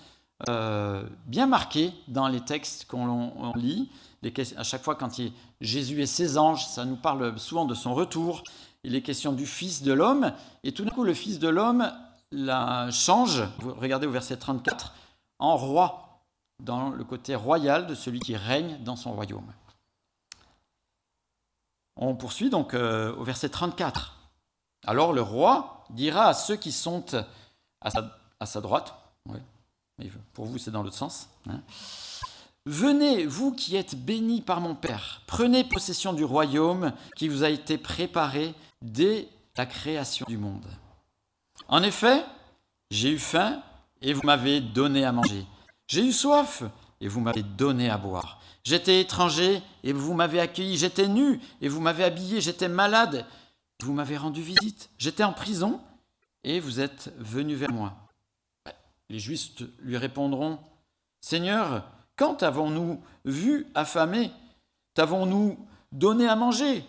euh, 0.48 1.02
bien 1.26 1.46
marqués 1.46 1.92
dans 2.06 2.28
les 2.28 2.40
textes 2.40 2.84
qu'on 2.86 3.52
lit. 3.56 3.90
à 4.56 4.62
chaque 4.62 4.82
fois, 4.82 4.94
quand 4.94 5.20
Jésus 5.60 6.02
et 6.02 6.06
ses 6.06 6.36
anges, 6.36 6.66
ça 6.66 6.84
nous 6.84 6.96
parle 6.96 7.38
souvent 7.38 7.64
de 7.64 7.74
son 7.74 7.94
retour. 7.94 8.42
Il 8.84 8.94
est 8.94 9.02
question 9.02 9.32
du 9.32 9.46
Fils 9.46 9.82
de 9.82 9.92
l'homme. 9.92 10.32
Et 10.64 10.72
tout 10.72 10.84
d'un 10.84 10.90
coup, 10.90 11.04
le 11.04 11.14
Fils 11.14 11.38
de 11.38 11.48
l'homme 11.48 11.90
change, 12.90 13.42
regardez 13.64 14.06
au 14.06 14.10
verset 14.10 14.36
34, 14.36 14.94
en 15.38 15.56
roi, 15.56 16.22
dans 16.62 16.90
le 16.90 17.04
côté 17.04 17.34
royal 17.34 17.86
de 17.86 17.94
celui 17.94 18.20
qui 18.20 18.36
règne 18.36 18.78
dans 18.82 18.96
son 18.96 19.12
royaume. 19.12 19.52
On 21.96 22.14
poursuit 22.14 22.50
donc 22.50 22.74
euh, 22.74 23.14
au 23.16 23.24
verset 23.24 23.48
34. 23.48 24.16
Alors 24.86 25.12
le 25.12 25.22
roi 25.22 25.84
dira 25.90 26.26
à 26.26 26.34
ceux 26.34 26.56
qui 26.56 26.70
sont 26.70 27.04
à 27.80 28.46
sa, 28.46 28.60
droite. 28.60 28.94
pour 30.32 30.46
vous, 30.46 30.58
c'est 30.58 30.70
dans 30.70 30.82
l'autre 30.82 30.96
sens. 30.96 31.28
Hein. 31.48 31.60
Venez, 32.66 33.24
vous 33.24 33.52
qui 33.52 33.76
êtes 33.76 33.94
bénis 33.94 34.42
par 34.42 34.60
mon 34.60 34.74
Père, 34.74 35.22
prenez 35.26 35.64
possession 35.64 36.12
du 36.12 36.24
royaume 36.24 36.92
qui 37.16 37.28
vous 37.28 37.44
a 37.44 37.50
été 37.50 37.78
préparé 37.78 38.54
dès 38.82 39.28
la 39.56 39.66
création 39.66 40.26
du 40.28 40.36
monde. 40.36 40.66
En 41.68 41.82
effet, 41.82 42.24
j'ai 42.90 43.10
eu 43.10 43.18
faim 43.18 43.62
et 44.02 44.12
vous 44.12 44.22
m'avez 44.22 44.60
donné 44.60 45.04
à 45.04 45.12
manger. 45.12 45.46
J'ai 45.86 46.04
eu 46.04 46.12
soif 46.12 46.62
et 47.00 47.08
vous 47.08 47.20
m'avez 47.20 47.42
donné 47.42 47.88
à 47.88 47.96
boire. 47.96 48.40
J'étais 48.64 49.00
étranger 49.00 49.62
et 49.82 49.92
vous 49.92 50.12
m'avez 50.14 50.40
accueilli. 50.40 50.76
J'étais 50.76 51.08
nu 51.08 51.40
et 51.62 51.68
vous 51.68 51.80
m'avez 51.80 52.04
habillé. 52.04 52.40
J'étais 52.40 52.68
malade 52.68 53.26
vous 53.84 53.92
m'avez 53.92 54.16
rendu 54.16 54.42
visite. 54.42 54.90
J'étais 54.98 55.24
en 55.24 55.32
prison 55.32 55.80
et 56.48 56.60
vous 56.60 56.80
êtes 56.80 57.12
venu 57.18 57.54
vers 57.54 57.70
moi. 57.70 57.92
Les 59.10 59.18
justes 59.18 59.64
lui 59.80 59.98
répondront, 59.98 60.58
Seigneur, 61.20 61.84
quand 62.16 62.42
avons-nous 62.42 63.02
vu 63.26 63.66
affamé 63.74 64.30
T'avons-nous 64.94 65.58
donné 65.92 66.26
à 66.26 66.36
manger? 66.36 66.84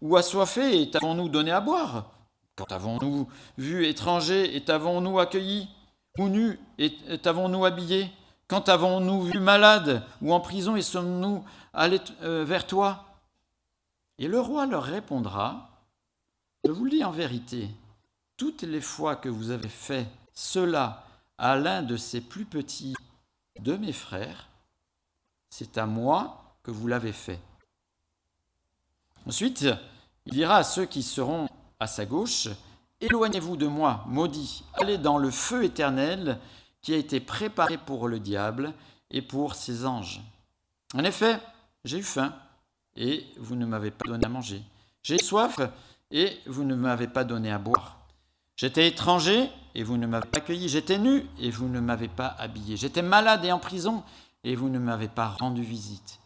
Ou 0.00 0.16
assoiffé 0.16 0.80
et 0.80 0.90
t'avons-nous 0.90 1.28
donné 1.28 1.50
à 1.50 1.60
boire? 1.60 2.12
Quand 2.54 2.70
avons-nous 2.70 3.28
vu 3.58 3.86
étranger 3.86 4.54
et 4.54 4.64
t'avons-nous 4.64 5.18
accueilli 5.18 5.68
Ou 6.18 6.28
nu 6.28 6.58
et 6.78 6.92
t'avons-nous 7.20 7.64
habillé 7.64 8.08
Quand 8.46 8.68
avons-nous 8.68 9.22
vu 9.22 9.40
malade 9.40 10.04
ou 10.22 10.32
en 10.32 10.38
prison 10.38 10.76
et 10.76 10.82
sommes-nous 10.82 11.44
allés 11.74 12.00
euh, 12.22 12.44
vers 12.44 12.68
toi 12.68 13.04
Et 14.18 14.28
le 14.28 14.38
roi 14.40 14.64
leur 14.64 14.84
répondra, 14.84 15.70
Je 16.64 16.70
vous 16.70 16.84
le 16.84 16.90
dis 16.90 17.04
en 17.04 17.10
vérité, 17.10 17.68
toutes 18.36 18.62
les 18.62 18.80
fois 18.80 19.16
que 19.16 19.28
vous 19.28 19.50
avez 19.50 19.68
fait 19.68 20.06
cela 20.34 21.04
à 21.38 21.56
l'un 21.56 21.82
de 21.82 21.96
ces 21.96 22.20
plus 22.20 22.44
petits 22.44 22.94
de 23.60 23.76
mes 23.76 23.92
frères, 23.92 24.48
c'est 25.48 25.78
à 25.78 25.86
moi 25.86 26.56
que 26.62 26.70
vous 26.70 26.86
l'avez 26.86 27.12
fait. 27.12 27.40
Ensuite, 29.26 29.66
il 30.26 30.32
dira 30.32 30.56
à 30.56 30.64
ceux 30.64 30.84
qui 30.86 31.02
seront 31.02 31.48
à 31.80 31.86
sa 31.86 32.06
gauche, 32.06 32.48
Éloignez-vous 33.00 33.58
de 33.58 33.66
moi, 33.66 34.04
maudit, 34.08 34.64
allez 34.72 34.96
dans 34.96 35.18
le 35.18 35.30
feu 35.30 35.64
éternel 35.64 36.38
qui 36.80 36.94
a 36.94 36.96
été 36.96 37.20
préparé 37.20 37.76
pour 37.76 38.08
le 38.08 38.18
diable 38.18 38.72
et 39.10 39.20
pour 39.20 39.54
ses 39.54 39.84
anges. 39.84 40.22
En 40.94 41.04
effet, 41.04 41.38
j'ai 41.84 41.98
eu 41.98 42.02
faim, 42.02 42.34
et 42.96 43.26
vous 43.36 43.54
ne 43.54 43.66
m'avez 43.66 43.90
pas 43.90 44.08
donné 44.08 44.24
à 44.24 44.30
manger. 44.30 44.62
J'ai 45.02 45.18
soif, 45.18 45.60
et 46.10 46.38
vous 46.46 46.64
ne 46.64 46.74
m'avez 46.74 47.06
pas 47.06 47.24
donné 47.24 47.52
à 47.52 47.58
boire. 47.58 48.05
J'étais 48.56 48.88
étranger 48.88 49.50
et 49.74 49.82
vous 49.82 49.98
ne 49.98 50.06
m'avez 50.06 50.26
pas 50.26 50.38
accueilli. 50.38 50.68
J'étais 50.68 50.98
nu 50.98 51.26
et 51.38 51.50
vous 51.50 51.68
ne 51.68 51.78
m'avez 51.78 52.08
pas 52.08 52.34
habillé. 52.38 52.78
J'étais 52.78 53.02
malade 53.02 53.44
et 53.44 53.52
en 53.52 53.58
prison 53.58 54.02
et 54.44 54.56
vous 54.56 54.70
ne 54.70 54.78
m'avez 54.78 55.08
pas 55.08 55.28
rendu 55.28 55.62
visite. 55.62 56.20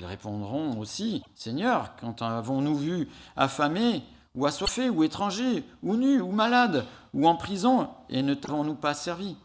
Ils 0.00 0.06
répondront 0.06 0.78
aussi, 0.78 1.24
Seigneur, 1.34 1.96
quand 1.96 2.22
avons-nous 2.22 2.76
vu 2.76 3.08
affamé 3.34 4.04
ou 4.36 4.46
assoiffé 4.46 4.88
ou 4.88 5.02
étranger 5.02 5.64
ou 5.82 5.96
nu 5.96 6.20
ou 6.20 6.30
malade 6.30 6.86
ou 7.12 7.26
en 7.26 7.34
prison 7.34 7.90
et 8.08 8.22
ne 8.22 8.34
t'avons-nous 8.34 8.76
pas 8.76 8.94
servi? 8.94 9.36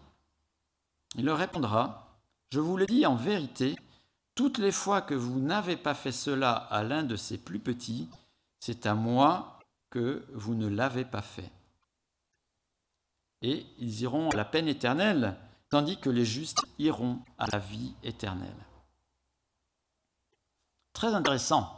Il 1.15 1.25
leur 1.25 1.39
répondra, 1.39 2.19
Je 2.51 2.59
vous 2.59 2.77
l'ai 2.77 2.85
dit 2.85 3.07
en 3.07 3.15
vérité, 3.15 3.75
toutes 4.35 4.59
les 4.59 4.71
fois 4.71 5.01
que 5.01 5.15
vous 5.15 5.39
n'avez 5.39 5.77
pas 5.77 5.95
fait 5.95 6.11
cela 6.11 6.51
à 6.53 6.83
l'un 6.83 7.01
de 7.01 7.15
ces 7.15 7.39
plus 7.39 7.59
petits, 7.59 8.09
c'est 8.59 8.85
à 8.85 8.93
moi 8.93 9.57
que 9.89 10.27
vous 10.33 10.53
ne 10.53 10.67
l'avez 10.67 11.05
pas 11.05 11.23
fait 11.23 11.51
et 13.43 13.65
ils 13.77 14.01
iront 14.01 14.29
à 14.29 14.35
la 14.35 14.45
peine 14.45 14.67
éternelle, 14.67 15.37
tandis 15.69 15.99
que 15.99 16.09
les 16.09 16.25
justes 16.25 16.63
iront 16.79 17.19
à 17.37 17.45
la 17.47 17.59
vie 17.59 17.93
éternelle. 18.01 18.65
Très 20.93 21.13
intéressant. 21.13 21.77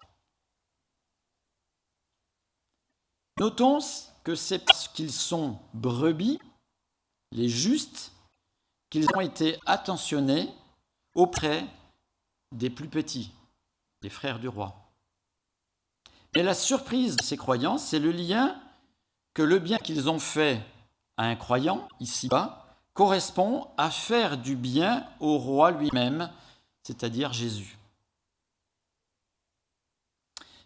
Notons 3.39 3.79
que 4.24 4.36
c'est 4.36 4.60
parce 4.60 4.88
qu'ils 4.88 5.12
sont 5.12 5.60
brebis, 5.74 6.39
les 7.31 7.50
justes, 7.50 8.13
qu'ils 8.89 9.07
ont 9.15 9.22
été 9.22 9.57
attentionnés 9.65 10.53
auprès 11.15 11.65
des 12.51 12.69
plus 12.69 12.88
petits, 12.88 13.31
des 14.01 14.10
frères 14.10 14.39
du 14.39 14.48
roi. 14.48 14.75
Et 16.36 16.43
la 16.43 16.53
surprise 16.53 17.15
de 17.15 17.24
ces 17.24 17.38
croyants, 17.38 17.77
c'est 17.77 18.00
le 18.00 18.12
lien 18.12 18.62
que 19.34 19.41
le 19.41 19.60
bien 19.60 19.77
qu'ils 19.77 20.10
ont 20.10 20.19
fait 20.19 20.62
à 21.17 21.25
un 21.25 21.36
croyant, 21.36 21.88
ici-bas, 22.00 22.65
correspond 22.93 23.67
à 23.77 23.89
faire 23.89 24.38
du 24.38 24.55
bien 24.55 25.05
au 25.19 25.38
roi 25.38 25.72
lui-même, 25.72 26.31
c'est-à-dire 26.84 27.34
Jésus. 27.34 27.77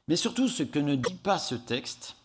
Mais 0.08 0.15
surtout, 0.15 0.48
ce 0.48 0.63
que 0.63 0.79
ne 0.79 0.96
dit 0.96 1.15
pas 1.15 1.38
ce 1.38 1.56
texte, 1.56 2.15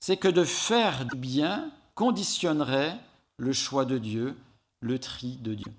c'est 0.00 0.16
que 0.16 0.28
de 0.28 0.44
faire 0.44 1.06
du 1.06 1.16
bien 1.16 1.70
conditionnerait 1.94 2.98
le 3.38 3.52
choix 3.52 3.84
de 3.84 3.98
Dieu, 3.98 4.36
le 4.80 4.98
tri 4.98 5.36
de 5.38 5.54
Dieu. 5.54 5.72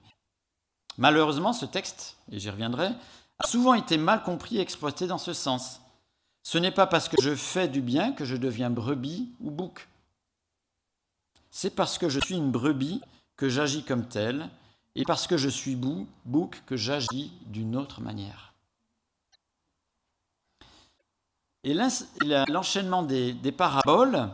Malheureusement, 0.98 1.53
ce 1.53 1.65
texte, 1.65 2.17
et 2.32 2.39
j'y 2.39 2.50
reviendrai, 2.50 2.89
a 3.39 3.48
souvent 3.48 3.75
été 3.75 3.98
mal 3.98 4.24
compris 4.24 4.58
et 4.58 4.62
exploité 4.62 5.06
dans 5.06 5.20
ce 5.20 5.34
sens. 5.34 5.82
Ce 6.44 6.58
n'est 6.58 6.72
pas 6.72 6.88
parce 6.88 7.10
que 7.10 7.22
je 7.22 7.36
fais 7.36 7.67
du 7.67 7.82
bien 7.82 8.12
que 8.13 8.25
je 8.25 8.36
deviens 8.36 8.70
brebis 8.70 9.29
ou 9.39 9.51
bouc. 9.51 9.88
C'est 11.59 11.71
parce 11.71 11.97
que 11.97 12.07
je 12.07 12.19
suis 12.19 12.35
une 12.35 12.51
brebis 12.51 13.01
que 13.35 13.49
j'agis 13.49 13.81
comme 13.81 14.07
telle, 14.07 14.47
et 14.93 15.03
parce 15.05 15.25
que 15.25 15.37
je 15.37 15.49
suis 15.49 15.75
bouc 15.75 16.61
que 16.67 16.77
j'agis 16.77 17.31
d'une 17.47 17.75
autre 17.75 17.99
manière. 17.99 18.53
Et 21.63 21.75
l'enchaînement 22.47 23.01
des, 23.01 23.33
des 23.33 23.51
paraboles 23.51 24.29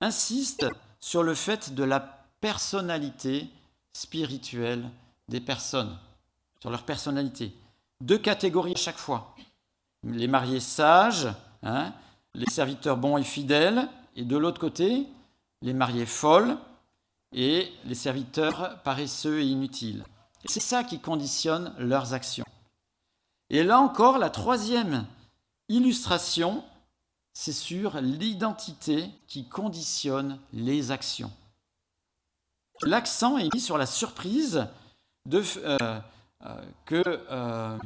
insiste 0.00 0.66
sur 0.98 1.22
le 1.22 1.32
fait 1.32 1.74
de 1.74 1.84
la 1.84 2.00
personnalité 2.40 3.48
spirituelle 3.92 4.90
des 5.28 5.40
personnes, 5.40 5.96
sur 6.60 6.70
leur 6.70 6.82
personnalité. 6.82 7.54
Deux 8.00 8.18
catégories 8.18 8.74
à 8.74 8.80
chaque 8.80 8.98
fois. 8.98 9.36
Les 10.02 10.26
mariés 10.26 10.58
sages, 10.58 11.28
hein, 11.62 11.92
les 12.34 12.50
serviteurs 12.50 12.96
bons 12.96 13.16
et 13.16 13.22
fidèles, 13.22 13.88
et 14.16 14.24
de 14.24 14.36
l'autre 14.36 14.60
côté, 14.60 15.06
les 15.62 15.72
mariés 15.72 16.06
folles 16.06 16.58
et 17.32 17.72
les 17.84 17.94
serviteurs 17.94 18.82
paresseux 18.82 19.40
et 19.40 19.46
inutiles. 19.46 20.04
C'est 20.44 20.60
ça 20.60 20.84
qui 20.84 21.00
conditionne 21.00 21.74
leurs 21.78 22.14
actions. 22.14 22.44
Et 23.50 23.62
là 23.62 23.80
encore, 23.80 24.18
la 24.18 24.30
troisième 24.30 25.06
illustration, 25.68 26.64
c'est 27.32 27.52
sur 27.52 28.00
l'identité 28.00 29.10
qui 29.26 29.48
conditionne 29.48 30.38
les 30.52 30.90
actions. 30.90 31.32
L'accent 32.82 33.38
est 33.38 33.52
mis 33.52 33.60
sur 33.60 33.78
la 33.78 33.86
surprise 33.86 34.66
de, 35.26 35.42
euh, 35.58 36.00
euh, 36.44 36.64
que 36.84 37.02
euh, 37.06 37.78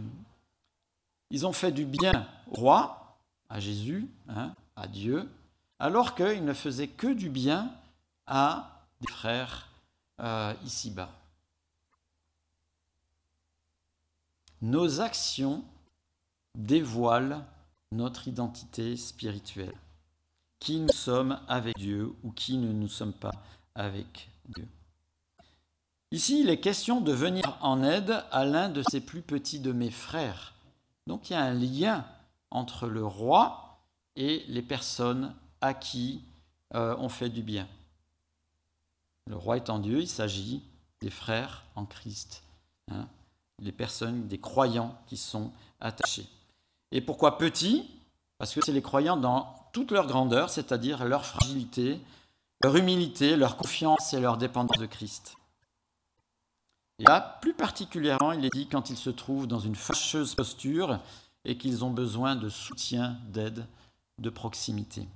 ils 1.30 1.46
ont 1.46 1.52
fait 1.52 1.72
du 1.72 1.84
bien 1.84 2.26
au 2.50 2.56
roi, 2.56 3.18
à 3.48 3.60
Jésus, 3.60 4.08
hein, 4.28 4.52
à 4.76 4.86
Dieu, 4.86 5.28
alors 5.80 6.14
qu'ils 6.14 6.44
ne 6.44 6.52
faisaient 6.52 6.88
que 6.88 7.08
du 7.08 7.30
bien 7.30 7.74
à 8.26 8.84
des 9.00 9.12
frères 9.12 9.66
ici-bas. 10.64 11.10
Nos 14.62 15.00
actions 15.00 15.64
dévoilent 16.54 17.42
notre 17.92 18.28
identité 18.28 18.96
spirituelle, 18.96 19.74
qui 20.58 20.78
nous 20.78 20.92
sommes 20.92 21.40
avec 21.48 21.76
Dieu 21.78 22.12
ou 22.22 22.30
qui 22.30 22.58
ne 22.58 22.70
nous 22.70 22.88
sommes 22.88 23.14
pas 23.14 23.32
avec 23.74 24.28
Dieu. 24.54 24.68
Ici, 26.12 26.40
il 26.40 26.50
est 26.50 26.60
question 26.60 27.00
de 27.00 27.12
venir 27.12 27.56
en 27.62 27.82
aide 27.82 28.22
à 28.32 28.44
l'un 28.44 28.68
de 28.68 28.82
ses 28.90 29.00
plus 29.00 29.22
petits 29.22 29.60
de 29.60 29.72
mes 29.72 29.90
frères. 29.90 30.54
Donc 31.06 31.30
il 31.30 31.32
y 31.32 31.36
a 31.36 31.42
un 31.42 31.54
lien 31.54 32.04
entre 32.50 32.86
le 32.86 33.06
roi 33.06 33.80
et 34.16 34.44
les 34.48 34.62
personnes 34.62 35.34
à 35.60 35.74
qui 35.74 36.22
euh, 36.74 36.94
on 36.98 37.08
fait 37.08 37.28
du 37.28 37.42
bien. 37.42 37.66
Le 39.26 39.36
roi 39.36 39.56
étant 39.56 39.78
Dieu, 39.78 40.00
il 40.00 40.08
s'agit 40.08 40.62
des 41.00 41.10
frères 41.10 41.64
en 41.76 41.84
Christ, 41.84 42.42
hein, 42.90 43.06
les 43.58 43.72
personnes, 43.72 44.26
des 44.28 44.38
croyants 44.38 44.98
qui 45.06 45.16
sont 45.16 45.52
attachés. 45.80 46.26
Et 46.92 47.00
pourquoi 47.00 47.38
petits? 47.38 47.88
Parce 48.38 48.54
que 48.54 48.60
c'est 48.64 48.72
les 48.72 48.82
croyants 48.82 49.16
dans 49.16 49.54
toute 49.72 49.92
leur 49.92 50.06
grandeur, 50.06 50.50
c'est-à-dire 50.50 51.04
leur 51.04 51.24
fragilité, 51.24 52.00
leur 52.62 52.76
humilité, 52.76 53.36
leur 53.36 53.56
confiance 53.56 54.12
et 54.12 54.20
leur 54.20 54.36
dépendance 54.36 54.78
de 54.78 54.86
Christ. 54.86 55.36
Et 56.98 57.04
là, 57.04 57.38
plus 57.40 57.54
particulièrement, 57.54 58.32
il 58.32 58.44
est 58.44 58.52
dit 58.52 58.66
quand 58.66 58.90
ils 58.90 58.96
se 58.96 59.10
trouvent 59.10 59.46
dans 59.46 59.58
une 59.58 59.76
fâcheuse 59.76 60.34
posture 60.34 60.98
et 61.44 61.56
qu'ils 61.56 61.84
ont 61.84 61.90
besoin 61.90 62.36
de 62.36 62.48
soutien, 62.48 63.16
d'aide, 63.28 63.66
de 64.18 64.28
proximité. 64.28 65.06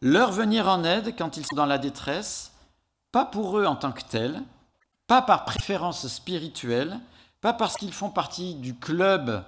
Leur 0.00 0.32
venir 0.32 0.68
en 0.68 0.84
aide 0.84 1.14
quand 1.16 1.36
ils 1.36 1.46
sont 1.46 1.56
dans 1.56 1.66
la 1.66 1.78
détresse, 1.78 2.52
pas 3.12 3.24
pour 3.24 3.58
eux 3.58 3.66
en 3.66 3.76
tant 3.76 3.92
que 3.92 4.02
tels, 4.02 4.42
pas 5.06 5.22
par 5.22 5.44
préférence 5.44 6.06
spirituelle, 6.08 6.98
pas 7.40 7.52
parce 7.52 7.76
qu'ils 7.76 7.92
font 7.92 8.10
partie 8.10 8.54
du 8.54 8.74
club 8.74 9.44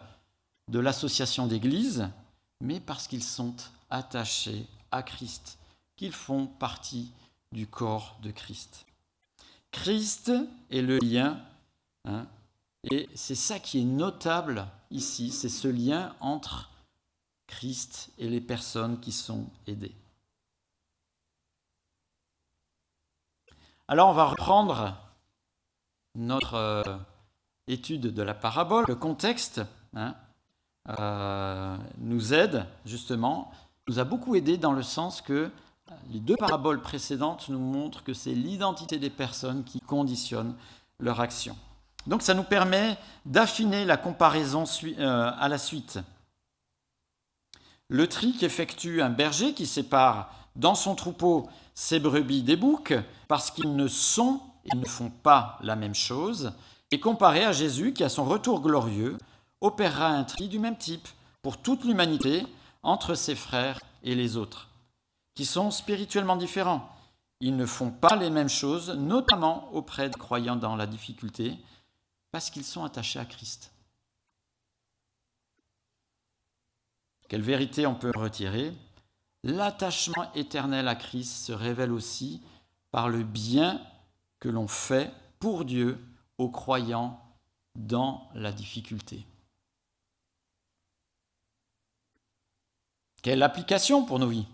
de 0.68 0.78
l'association 0.78 1.46
d'église, 1.46 2.08
mais 2.60 2.80
parce 2.80 3.08
qu'ils 3.08 3.22
sont 3.22 3.54
attachés 3.90 4.66
à 4.90 5.02
Christ, 5.02 5.58
qu'ils 5.96 6.12
font 6.12 6.46
partie 6.46 7.12
du 7.52 7.66
corps 7.66 8.18
de 8.22 8.30
Christ. 8.30 8.86
Christ 9.72 10.32
est 10.70 10.82
le 10.82 10.98
lien, 10.98 11.38
hein, 12.04 12.26
et 12.90 13.08
c'est 13.14 13.34
ça 13.34 13.58
qui 13.58 13.80
est 13.80 13.84
notable 13.84 14.66
ici, 14.90 15.30
c'est 15.30 15.48
ce 15.48 15.68
lien 15.68 16.14
entre 16.20 16.70
Christ 17.46 18.10
et 18.18 18.28
les 18.28 18.40
personnes 18.40 19.00
qui 19.00 19.12
sont 19.12 19.46
aidées. 19.66 19.94
Alors 23.88 24.08
on 24.08 24.12
va 24.12 24.24
reprendre 24.24 24.96
notre 26.16 26.54
euh, 26.54 26.82
étude 27.68 28.12
de 28.12 28.22
la 28.22 28.34
parabole. 28.34 28.84
Le 28.88 28.96
contexte 28.96 29.60
hein, 29.94 30.16
euh, 30.98 31.76
nous 31.98 32.34
aide 32.34 32.66
justement, 32.84 33.52
nous 33.86 34.00
a 34.00 34.04
beaucoup 34.04 34.34
aidé 34.34 34.56
dans 34.56 34.72
le 34.72 34.82
sens 34.82 35.20
que 35.20 35.52
les 36.10 36.18
deux 36.18 36.36
paraboles 36.36 36.82
précédentes 36.82 37.48
nous 37.48 37.60
montrent 37.60 38.02
que 38.02 38.12
c'est 38.12 38.34
l'identité 38.34 38.98
des 38.98 39.10
personnes 39.10 39.62
qui 39.62 39.80
conditionne 39.80 40.56
leur 40.98 41.20
action. 41.20 41.56
Donc 42.08 42.22
ça 42.22 42.34
nous 42.34 42.42
permet 42.42 42.98
d'affiner 43.24 43.84
la 43.84 43.96
comparaison 43.96 44.64
euh, 44.82 45.30
à 45.38 45.48
la 45.48 45.58
suite. 45.58 46.00
Le 47.88 48.08
tri 48.08 48.36
qu'effectue 48.36 49.00
un 49.00 49.10
berger 49.10 49.54
qui 49.54 49.66
sépare 49.66 50.32
dans 50.56 50.74
son 50.74 50.96
troupeau 50.96 51.48
ses 51.76 52.00
brebis 52.00 52.42
des 52.42 52.56
boucs, 52.56 52.94
parce 53.28 53.52
qu'ils 53.52 53.76
ne 53.76 53.86
sont 53.86 54.40
et 54.64 54.74
ne 54.74 54.84
font 54.84 55.10
pas 55.10 55.58
la 55.62 55.76
même 55.76 55.94
chose, 55.94 56.52
est 56.90 56.98
comparé 56.98 57.44
à 57.44 57.52
Jésus 57.52 57.92
qui, 57.92 58.02
à 58.02 58.08
son 58.08 58.24
retour 58.24 58.60
glorieux, 58.60 59.18
opérera 59.60 60.08
un 60.08 60.24
tri 60.24 60.48
du 60.48 60.58
même 60.58 60.76
type 60.76 61.06
pour 61.42 61.58
toute 61.58 61.84
l'humanité 61.84 62.44
entre 62.82 63.14
ses 63.14 63.36
frères 63.36 63.78
et 64.02 64.16
les 64.16 64.36
autres 64.36 64.70
qui 65.36 65.44
sont 65.44 65.70
spirituellement 65.70 66.36
différents. 66.36 66.90
Ils 67.40 67.56
ne 67.56 67.66
font 67.66 67.90
pas 67.90 68.16
les 68.16 68.30
mêmes 68.30 68.48
choses, 68.48 68.90
notamment 68.90 69.70
auprès 69.72 70.08
des 70.08 70.18
croyants 70.18 70.56
dans 70.56 70.74
la 70.74 70.86
difficulté, 70.86 71.58
parce 72.32 72.50
qu'ils 72.50 72.64
sont 72.64 72.84
attachés 72.84 73.18
à 73.18 73.26
Christ. 73.26 73.70
Quelle 77.28 77.42
vérité 77.42 77.86
on 77.86 77.94
peut 77.94 78.12
retirer? 78.14 78.72
L'attachement 79.42 80.32
éternel 80.34 80.88
à 80.88 80.96
Christ 80.96 81.46
se 81.46 81.52
révèle 81.52 81.92
aussi 81.92 82.42
par 82.90 83.08
le 83.08 83.22
bien 83.22 83.80
que 84.40 84.48
l'on 84.48 84.68
fait 84.68 85.12
pour 85.38 85.64
Dieu 85.64 85.98
aux 86.38 86.50
croyants 86.50 87.22
dans 87.74 88.28
la 88.34 88.52
difficulté. 88.52 89.26
Quelle 93.22 93.42
application 93.42 94.04
pour 94.04 94.18
nos 94.18 94.28
vies? 94.28 94.46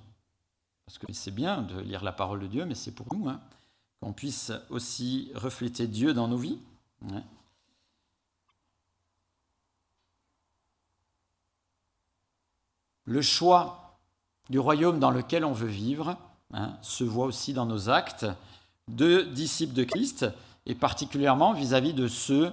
Parce 0.86 0.98
que 0.98 1.12
c'est 1.12 1.30
bien 1.30 1.62
de 1.62 1.80
lire 1.80 2.02
la 2.02 2.12
parole 2.12 2.40
de 2.40 2.46
Dieu, 2.46 2.64
mais 2.64 2.74
c'est 2.74 2.94
pour 2.94 3.14
nous, 3.14 3.28
hein, 3.28 3.40
qu'on 4.00 4.12
puisse 4.12 4.52
aussi 4.70 5.30
refléter 5.34 5.86
Dieu 5.86 6.14
dans 6.14 6.28
nos 6.28 6.36
vies. 6.36 6.58
Hein. 7.10 7.22
Le 13.04 13.20
choix 13.20 13.81
du 14.50 14.58
royaume 14.58 14.98
dans 14.98 15.10
lequel 15.10 15.44
on 15.44 15.52
veut 15.52 15.68
vivre 15.68 16.16
hein, 16.52 16.76
se 16.82 17.04
voit 17.04 17.26
aussi 17.26 17.52
dans 17.52 17.66
nos 17.66 17.88
actes 17.88 18.26
de 18.88 19.22
disciples 19.22 19.74
de 19.74 19.84
Christ, 19.84 20.26
et 20.66 20.74
particulièrement 20.74 21.52
vis-à-vis 21.52 21.92
-vis 21.92 21.96
de 21.96 22.08
ceux 22.08 22.52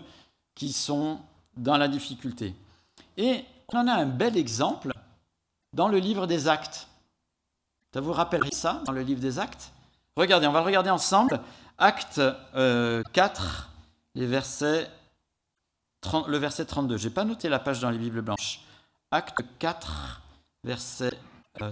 qui 0.56 0.74
sont 0.74 1.20
dans 1.58 1.78
la 1.78 1.88
difficulté. 1.88 2.56
Et 3.18 3.44
on 3.74 3.78
en 3.78 3.88
a 3.88 3.94
un 3.94 4.06
bel 4.06 4.38
exemple 4.38 4.92
dans 5.74 5.88
le 5.88 6.00
livre 6.00 6.28
des 6.28 6.48
actes. 6.48 6.90
Ça 7.94 8.02
vous 8.02 8.14
rappelle 8.14 8.54
ça 8.54 8.84
dans 8.86 8.92
le 8.92 9.02
livre 9.02 9.20
des 9.20 9.40
Actes? 9.40 9.72
Regardez, 10.16 10.46
on 10.46 10.52
va 10.52 10.60
le 10.60 10.66
regarder 10.66 10.92
ensemble. 10.92 11.40
Acte 11.80 12.18
4, 12.18 12.22
euh, 12.56 13.02
les 14.14 14.28
versets, 14.28 14.88
le 16.28 16.38
verset 16.38 16.66
32. 16.66 16.98
Je 16.98 17.08
n'ai 17.08 17.14
pas 17.14 17.24
noté 17.24 17.50
la 17.50 17.58
page 17.58 17.80
dans 17.80 17.90
les 17.90 17.98
Bibles 17.98 18.22
blanches. 18.22 18.62
Acte 19.10 19.42
4, 19.58 20.22
verset 20.64 21.18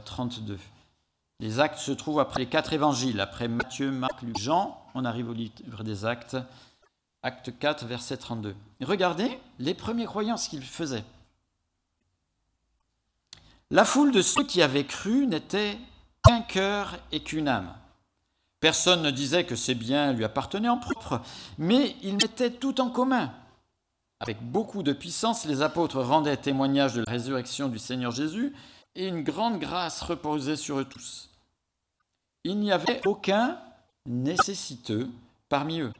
32. 0.03 0.53
Euh, 0.53 0.57
les 1.39 1.59
actes 1.59 1.79
se 1.79 1.91
trouvent 1.91 2.19
après 2.19 2.39
les 2.39 2.47
quatre 2.47 2.73
évangiles, 2.73 3.19
après 3.19 3.47
Matthieu, 3.47 3.91
Marc, 3.91 4.21
Luc, 4.21 4.37
Jean. 4.39 4.81
On 4.95 5.05
arrive 5.05 5.29
au 5.29 5.33
livre 5.33 5.83
des 5.83 6.05
actes. 6.05 6.37
Acte 7.23 7.51
4, 7.57 7.85
verset 7.85 8.17
32. 8.17 8.55
regardez 8.81 9.39
les 9.59 9.73
premiers 9.73 10.05
croyants, 10.05 10.37
ce 10.37 10.49
qu'ils 10.49 10.63
faisaient. 10.63 11.03
La 13.69 13.83
foule 13.83 14.11
de 14.11 14.21
ceux 14.21 14.43
qui 14.43 14.61
avaient 14.61 14.85
cru 14.85 15.27
n'était 15.27 15.77
qu'un 16.23 16.41
cœur 16.41 16.97
et 17.11 17.21
qu'une 17.21 17.47
âme. 17.47 17.73
Personne 18.59 19.01
ne 19.01 19.11
disait 19.11 19.45
que 19.45 19.55
ces 19.55 19.75
biens 19.75 20.13
lui 20.13 20.23
appartenaient 20.23 20.69
en 20.69 20.77
propre, 20.77 21.21
mais 21.57 21.95
ils 22.01 22.15
mettaient 22.15 22.51
tout 22.51 22.81
en 22.81 22.89
commun. 22.89 23.31
Avec 24.19 24.41
beaucoup 24.41 24.81
de 24.81 24.93
puissance, 24.93 25.45
les 25.45 25.61
apôtres 25.61 26.01
rendaient 26.01 26.37
témoignage 26.37 26.93
de 26.93 27.03
la 27.05 27.11
résurrection 27.11 27.67
du 27.67 27.77
Seigneur 27.77 28.11
Jésus, 28.11 28.55
et 28.97 29.07
une 29.07 29.23
grande 29.23 29.59
grâce 29.59 30.01
reposait 30.01 30.57
sur 30.57 30.79
eux 30.79 30.85
tous. 30.85 31.29
Il 32.43 32.59
n'y 32.59 32.71
avait 32.71 32.99
aucun 33.05 33.59
nécessiteux 34.07 35.09
parmi 35.49 35.81
eux. 35.81 35.93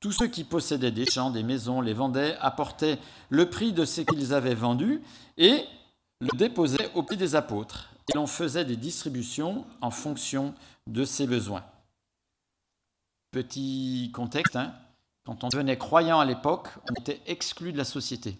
Tous 0.00 0.10
ceux 0.10 0.26
qui 0.26 0.42
possédaient 0.42 0.90
des 0.90 1.06
champs, 1.06 1.30
des 1.30 1.44
maisons, 1.44 1.80
les 1.80 1.94
vendaient, 1.94 2.36
apportaient 2.40 2.98
le 3.30 3.48
prix 3.48 3.72
de 3.72 3.84
ce 3.84 4.00
qu'ils 4.00 4.34
avaient 4.34 4.56
vendu 4.56 5.00
et 5.38 5.64
le 6.20 6.36
déposaient 6.36 6.90
au 6.94 7.04
pied 7.04 7.16
des 7.16 7.36
apôtres. 7.36 7.90
Et 8.12 8.16
l'on 8.16 8.26
faisait 8.26 8.64
des 8.64 8.76
distributions 8.76 9.64
en 9.80 9.92
fonction 9.92 10.54
de 10.88 11.04
ses 11.04 11.28
besoins. 11.28 11.64
Petit 13.30 14.10
contexte, 14.12 14.56
hein. 14.56 14.74
quand 15.24 15.44
on 15.44 15.48
devenait 15.48 15.78
croyant 15.78 16.18
à 16.18 16.24
l'époque, 16.24 16.68
on 16.90 17.00
était 17.00 17.22
exclu 17.26 17.72
de 17.72 17.78
la 17.78 17.84
société. 17.84 18.36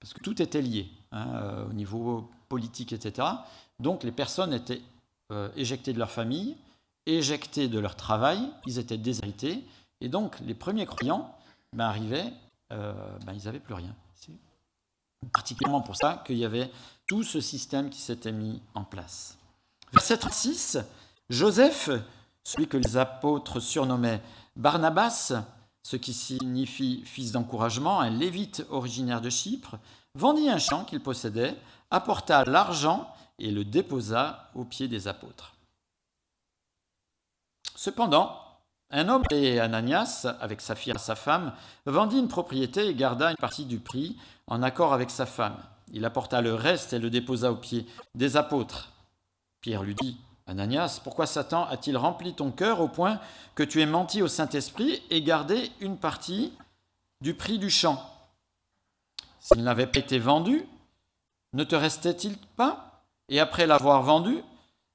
Parce 0.00 0.12
que 0.12 0.20
tout 0.20 0.42
était 0.42 0.60
lié 0.60 0.90
hein, 1.12 1.28
euh, 1.34 1.66
au 1.68 1.72
niveau 1.72 2.30
politique, 2.48 2.92
etc. 2.92 3.28
Donc 3.78 4.02
les 4.02 4.12
personnes 4.12 4.52
étaient 4.52 4.82
euh, 5.30 5.48
éjectées 5.56 5.92
de 5.92 5.98
leur 5.98 6.10
famille, 6.10 6.56
éjectées 7.06 7.68
de 7.68 7.78
leur 7.78 7.96
travail, 7.96 8.40
ils 8.66 8.78
étaient 8.78 8.98
déshérités, 8.98 9.64
et 10.02 10.08
donc, 10.08 10.40
les 10.40 10.54
premiers 10.54 10.84
croyants 10.84 11.32
ben, 11.72 11.84
arrivaient, 11.84 12.32
euh, 12.72 12.92
ben, 13.24 13.34
ils 13.34 13.44
n'avaient 13.44 13.60
plus 13.60 13.74
rien. 13.74 13.94
C'est 14.16 14.32
particulièrement 15.32 15.80
pour 15.80 15.94
ça 15.94 16.24
qu'il 16.26 16.36
y 16.38 16.44
avait 16.44 16.72
tout 17.06 17.22
ce 17.22 17.40
système 17.40 17.88
qui 17.88 18.00
s'était 18.00 18.32
mis 18.32 18.60
en 18.74 18.82
place. 18.82 19.38
Verset 19.92 20.18
36, 20.18 20.78
Joseph, 21.30 21.88
celui 22.42 22.66
que 22.66 22.76
les 22.76 22.96
apôtres 22.96 23.60
surnommaient 23.60 24.20
Barnabas, 24.56 25.44
ce 25.84 25.96
qui 25.96 26.12
signifie 26.12 27.04
fils 27.04 27.30
d'encouragement, 27.30 28.00
un 28.00 28.10
lévite 28.10 28.66
originaire 28.70 29.20
de 29.20 29.30
Chypre, 29.30 29.76
vendit 30.14 30.48
un 30.48 30.58
champ 30.58 30.84
qu'il 30.84 31.00
possédait, 31.00 31.56
apporta 31.90 32.44
l'argent 32.44 33.12
et 33.38 33.50
le 33.50 33.64
déposa 33.64 34.50
aux 34.54 34.64
pieds 34.64 34.88
des 34.88 35.08
apôtres. 35.08 35.54
Cependant, 37.74 38.38
un 38.90 39.08
homme 39.08 39.24
et 39.30 39.58
Ananias, 39.58 40.26
avec 40.40 40.60
sa 40.60 40.74
fille 40.74 40.92
et 40.94 40.98
sa 40.98 41.14
femme, 41.14 41.54
vendit 41.86 42.18
une 42.18 42.28
propriété 42.28 42.86
et 42.86 42.94
garda 42.94 43.30
une 43.30 43.36
partie 43.36 43.64
du 43.64 43.78
prix 43.78 44.18
en 44.46 44.62
accord 44.62 44.92
avec 44.92 45.10
sa 45.10 45.24
femme. 45.24 45.56
Il 45.92 46.04
apporta 46.04 46.42
le 46.42 46.54
reste 46.54 46.92
et 46.92 46.98
le 46.98 47.10
déposa 47.10 47.50
aux 47.50 47.56
pieds 47.56 47.86
des 48.14 48.36
apôtres. 48.36 48.92
Pierre 49.62 49.82
lui 49.82 49.94
dit, 49.94 50.18
Ananias, 50.46 51.00
pourquoi 51.02 51.26
Satan 51.26 51.66
a-t-il 51.66 51.96
rempli 51.96 52.34
ton 52.34 52.50
cœur 52.50 52.80
au 52.80 52.88
point 52.88 53.18
que 53.54 53.62
tu 53.62 53.80
aies 53.80 53.86
menti 53.86 54.20
au 54.20 54.28
Saint-Esprit 54.28 55.02
et 55.08 55.22
gardé 55.22 55.70
une 55.80 55.96
partie 55.96 56.52
du 57.22 57.34
prix 57.34 57.58
du 57.58 57.70
champ? 57.70 58.11
S'il 59.42 59.64
n'avait 59.64 59.88
pas 59.88 59.98
été 59.98 60.20
vendu, 60.20 60.64
ne 61.52 61.64
te 61.64 61.74
restait-il 61.74 62.38
pas 62.56 63.02
Et 63.28 63.40
après 63.40 63.66
l'avoir 63.66 64.00
vendu, 64.02 64.40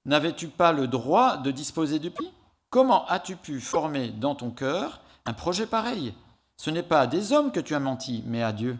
n'avais-tu 0.05 0.47
pas 0.47 0.71
le 0.71 0.87
droit 0.87 1.35
de 1.35 1.51
disposer 1.51 1.99
du 1.99 2.11
prix? 2.11 2.31
Comment 2.69 3.05
as-tu 3.07 3.35
pu 3.35 3.59
former 3.59 4.07
dans 4.07 4.35
ton 4.35 4.51
cœur 4.51 5.01
un 5.25 5.33
projet 5.33 5.67
pareil? 5.67 6.13
Ce 6.55 6.69
n'est 6.69 6.81
pas 6.81 7.01
à 7.01 7.07
des 7.07 7.33
hommes 7.33 7.51
que 7.51 7.59
tu 7.59 7.75
as 7.75 7.81
menti, 7.81 8.23
mais 8.25 8.41
à 8.41 8.53
Dieu. 8.53 8.77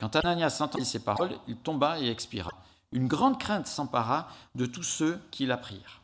Quand 0.00 0.16
Ananias 0.16 0.56
entendit 0.60 0.86
ces 0.86 1.04
paroles, 1.04 1.38
il 1.46 1.56
tomba 1.56 2.00
et 2.00 2.08
expira. 2.08 2.50
Une 2.90 3.06
grande 3.06 3.38
crainte 3.38 3.66
s'empara 3.66 4.28
de 4.54 4.64
tous 4.64 4.82
ceux 4.82 5.20
qui 5.30 5.44
l'apprirent. 5.44 6.00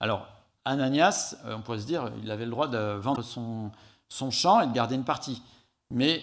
Alors, 0.00 0.26
Ananias, 0.64 1.36
euh, 1.44 1.56
on 1.56 1.60
pourrait 1.60 1.80
se 1.80 1.86
dire, 1.86 2.10
il 2.22 2.30
avait 2.30 2.46
le 2.46 2.50
droit 2.50 2.68
de 2.68 2.94
vendre 2.94 3.22
son, 3.22 3.70
son 4.08 4.30
champ 4.30 4.62
et 4.62 4.66
de 4.66 4.72
garder 4.72 4.94
une 4.94 5.04
partie. 5.04 5.42
Mais 5.90 6.22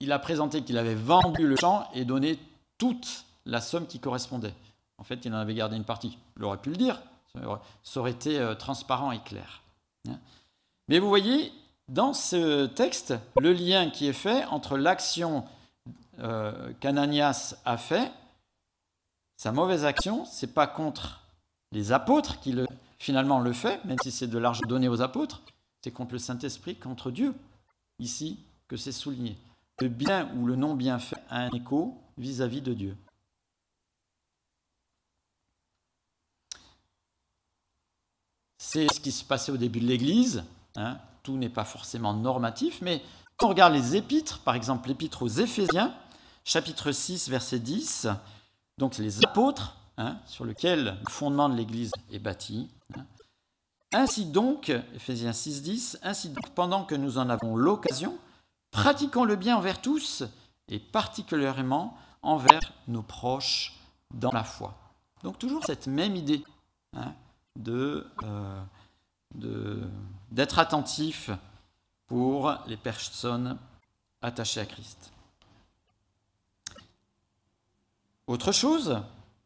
il 0.00 0.12
a 0.12 0.18
présenté 0.18 0.62
qu'il 0.62 0.78
avait 0.78 0.94
vendu 0.94 1.46
le 1.46 1.56
champ 1.56 1.88
et 1.94 2.04
donné 2.04 2.38
toute 2.78 3.24
la 3.46 3.60
somme 3.60 3.86
qui 3.86 4.00
correspondait. 4.00 4.54
En 4.98 5.04
fait, 5.04 5.24
il 5.24 5.32
en 5.32 5.38
avait 5.38 5.54
gardé 5.54 5.76
une 5.76 5.84
partie. 5.84 6.18
Il 6.36 6.44
aurait 6.44 6.58
pu 6.58 6.70
le 6.70 6.76
dire, 6.76 7.00
ça 7.82 8.00
aurait 8.00 8.10
été 8.10 8.38
euh, 8.38 8.54
transparent 8.54 9.12
et 9.12 9.20
clair. 9.20 9.62
Hein. 10.08 10.18
Mais 10.88 10.98
vous 10.98 11.08
voyez, 11.08 11.52
dans 11.88 12.12
ce 12.12 12.66
texte, 12.66 13.14
le 13.38 13.52
lien 13.52 13.90
qui 13.90 14.06
est 14.06 14.12
fait 14.12 14.44
entre 14.46 14.76
l'action 14.76 15.44
euh, 16.18 16.72
qu'Ananias 16.80 17.54
a 17.64 17.76
fait, 17.76 18.10
sa 19.36 19.52
mauvaise 19.52 19.84
action, 19.84 20.24
c'est 20.24 20.52
pas 20.52 20.66
contre 20.66 21.20
les 21.72 21.92
apôtres 21.92 22.40
qui 22.40 22.54
finalement 22.98 23.40
le 23.40 23.52
fait, 23.52 23.82
même 23.84 23.96
si 24.02 24.10
c'est 24.10 24.26
de 24.26 24.38
l'argent 24.38 24.66
donné 24.66 24.88
aux 24.88 25.00
apôtres, 25.00 25.42
c'est 25.82 25.90
contre 25.90 26.12
le 26.12 26.18
Saint-Esprit, 26.18 26.76
contre 26.76 27.10
Dieu, 27.10 27.34
ici, 27.98 28.38
que 28.68 28.76
c'est 28.76 28.92
souligné. 28.92 29.38
Le 29.80 29.88
bien 29.88 30.30
ou 30.36 30.46
le 30.46 30.56
non-bien 30.56 30.98
fait 30.98 31.16
a 31.30 31.40
un 31.40 31.50
écho 31.50 31.96
vis 32.18 32.42
à 32.42 32.48
-vis 32.48 32.62
de 32.62 32.74
Dieu. 32.74 32.96
C'est 38.58 38.92
ce 38.92 39.00
qui 39.00 39.10
se 39.10 39.24
passait 39.24 39.50
au 39.50 39.56
début 39.56 39.80
de 39.80 39.86
l'Église. 39.86 40.44
Hein. 40.76 40.98
Tout 41.22 41.36
n'est 41.36 41.48
pas 41.48 41.64
forcément 41.64 42.14
normatif, 42.14 42.80
mais 42.82 43.02
quand 43.36 43.46
on 43.46 43.48
regarde 43.48 43.72
les 43.72 43.96
épîtres, 43.96 44.40
par 44.40 44.54
exemple 44.54 44.88
l'épître 44.88 45.22
aux 45.22 45.28
Éphésiens, 45.28 45.94
chapitre 46.44 46.92
6, 46.92 47.30
verset 47.30 47.58
10, 47.58 48.08
donc 48.78 48.98
les 48.98 49.24
apôtres, 49.24 49.76
hein, 49.96 50.18
sur 50.26 50.44
lesquels 50.44 50.98
le 51.02 51.10
fondement 51.10 51.48
de 51.48 51.56
l'Église 51.56 51.90
est 52.12 52.18
bâti. 52.18 52.68
Hein. 52.96 53.06
Ainsi 53.92 54.26
donc, 54.26 54.68
Éphésiens 54.94 55.32
6, 55.32 55.62
10, 55.62 55.98
ainsi 56.02 56.28
donc, 56.28 56.50
pendant 56.50 56.84
que 56.84 56.94
nous 56.94 57.18
en 57.18 57.28
avons 57.28 57.56
l'occasion, 57.56 58.18
pratiquons 58.70 59.24
le 59.24 59.36
bien 59.36 59.56
envers 59.56 59.80
tous, 59.80 60.24
et 60.68 60.78
particulièrement 60.78 61.96
envers 62.22 62.60
nos 62.88 63.02
proches 63.02 63.74
dans 64.14 64.32
la 64.32 64.44
foi. 64.44 64.74
Donc 65.22 65.38
toujours 65.38 65.64
cette 65.64 65.86
même 65.86 66.16
idée. 66.16 66.44
Euh, 67.68 68.62
d'être 70.32 70.58
attentif 70.58 71.30
pour 72.06 72.52
les 72.66 72.76
personnes 72.76 73.56
attachées 74.22 74.60
à 74.60 74.66
Christ. 74.66 75.12
Autre 78.26 78.50
chose, 78.50 79.00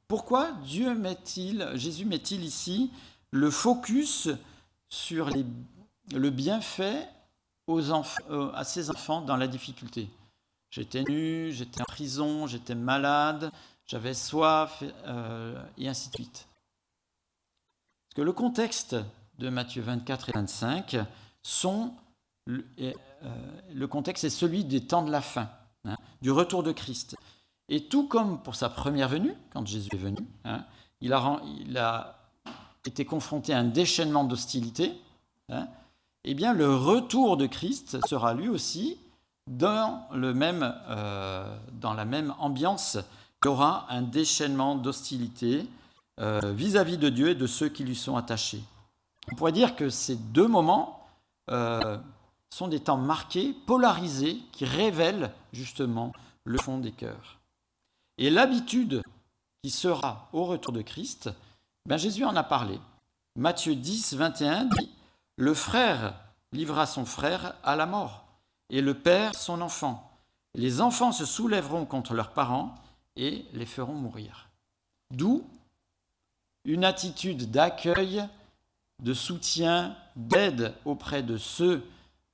pourquoi 0.09 0.53
Dieu 0.65 0.95
met-il, 0.95 1.71
Jésus 1.75 2.07
met-il 2.07 2.45
ici 2.45 2.91
le 3.31 3.51
focus 3.51 4.29
sur 4.89 5.29
le 6.13 6.31
bienfait 6.31 7.07
euh, 7.69 8.51
à 8.55 8.65
ses 8.65 8.91
enfants 8.91 9.21
dans 9.21 9.37
la 9.37 9.49
difficulté 9.49 10.09
J'étais 10.71 11.05
nu, 11.09 11.53
j'étais 11.53 11.81
en 11.81 11.85
prison, 11.85 12.47
j'étais 12.47 12.75
malade, 12.75 13.53
j'avais 13.87 14.13
soif, 14.13 14.83
euh, 15.07 15.63
et 15.79 15.89
ainsi 15.89 16.09
de 16.11 16.15
suite 16.15 16.49
que 18.15 18.23
le 18.23 18.33
contexte 18.33 18.97
de 19.39 19.49
Matthieu 19.49 19.83
24 19.83 20.29
et 20.29 20.33
25 20.33 20.97
sont 21.43 21.93
euh, 22.49 23.87
contexte 23.89 24.25
est 24.25 24.31
celui 24.31 24.65
des 24.65 24.87
temps 24.87 25.03
de 25.03 25.11
la 25.11 25.21
fin, 25.21 25.51
hein, 25.85 25.97
du 26.23 26.31
retour 26.31 26.63
de 26.63 26.73
Christ. 26.73 27.17
Et 27.69 27.89
tout 27.89 28.07
comme 28.07 28.43
pour 28.43 28.55
sa 28.55 28.69
première 28.69 29.09
venue, 29.09 29.35
quand 29.51 29.67
Jésus 29.67 29.89
est 29.93 29.99
venu, 29.99 30.19
hein, 30.45 30.65
il, 31.01 31.13
a, 31.13 31.41
il, 31.67 31.79
a, 31.79 32.19
été 32.87 33.05
confronté 33.05 33.55
à 33.55 33.59
un 33.59 33.65
déchaînement 33.65 34.25
d'hostilité. 34.25 34.93
Hein, 35.49 35.69
eh 36.25 36.35
bien, 36.35 36.53
le 36.53 36.75
retour 36.75 37.37
de 37.37 37.47
Christ 37.47 37.99
sera 38.07 38.35
lui 38.35 38.49
aussi 38.49 38.99
dans, 39.51 40.07
euh, 40.13 41.57
la 41.83 42.05
même 42.05 42.35
ambiance. 42.39 42.99
Il 43.45 43.49
aura 43.49 43.87
un 43.91 44.01
déchaînement 44.01 44.75
d'hostilité 44.75 45.67
euh, 46.21 46.53
vis-à-vis 46.53 46.97
de 46.97 47.11
Dieu 47.11 47.29
et 47.29 47.35
de 47.35 47.47
ceux 47.47 47.69
qui 47.69 47.85
lui 47.85 47.95
sont 47.95 48.17
attachés. 48.17 48.63
On 49.31 49.35
pourrait 49.35 49.53
dire 49.53 49.77
que 49.77 49.91
ces 49.91 50.17
deux 50.17 50.49
moments 50.49 51.07
euh, 51.51 51.99
sont 52.55 52.69
des 52.69 52.81
temps 52.81 52.97
marqués, 52.97 53.55
polarisés, 53.67 54.39
qui 54.53 54.65
révèlent 54.65 55.31
justement 55.53 56.13
le 56.45 56.57
fond 56.59 56.79
des 56.79 56.93
cœurs. 56.93 57.39
Et 58.17 58.31
l'habitude 58.31 59.03
qui 59.63 59.71
sera 59.71 60.29
au 60.33 60.45
retour 60.45 60.73
de 60.73 60.83
Christ, 60.83 61.31
ben 61.87 61.99
Jésus 61.99 62.25
en 62.25 62.37
a 62.37 62.43
parlé. 62.45 62.81
Matthieu 63.37 63.75
10, 63.75 64.15
21 64.15 64.65
dit, 64.67 64.91
Le 65.37 65.55
frère 65.55 66.15
livra 66.53 66.87
son 66.87 67.05
frère 67.05 67.57
à 67.65 67.75
la 67.75 67.87
mort, 67.87 68.25
et 68.71 68.81
le 68.81 68.95
père 68.95 69.35
son 69.35 69.61
enfant. 69.61 70.11
Les 70.55 70.81
enfants 70.81 71.11
se 71.11 71.25
soulèveront 71.25 71.87
contre 71.87 72.15
leurs 72.15 72.33
parents 72.33 72.75
et 73.17 73.45
les 73.53 73.67
feront 73.67 73.95
mourir. 73.95 74.49
D'où 75.11 75.45
une 76.65 76.85
attitude 76.85 77.51
d'accueil, 77.51 78.25
de 79.03 79.13
soutien, 79.13 79.97
d'aide 80.17 80.75
auprès 80.85 81.23
de 81.23 81.37
ceux 81.37 81.85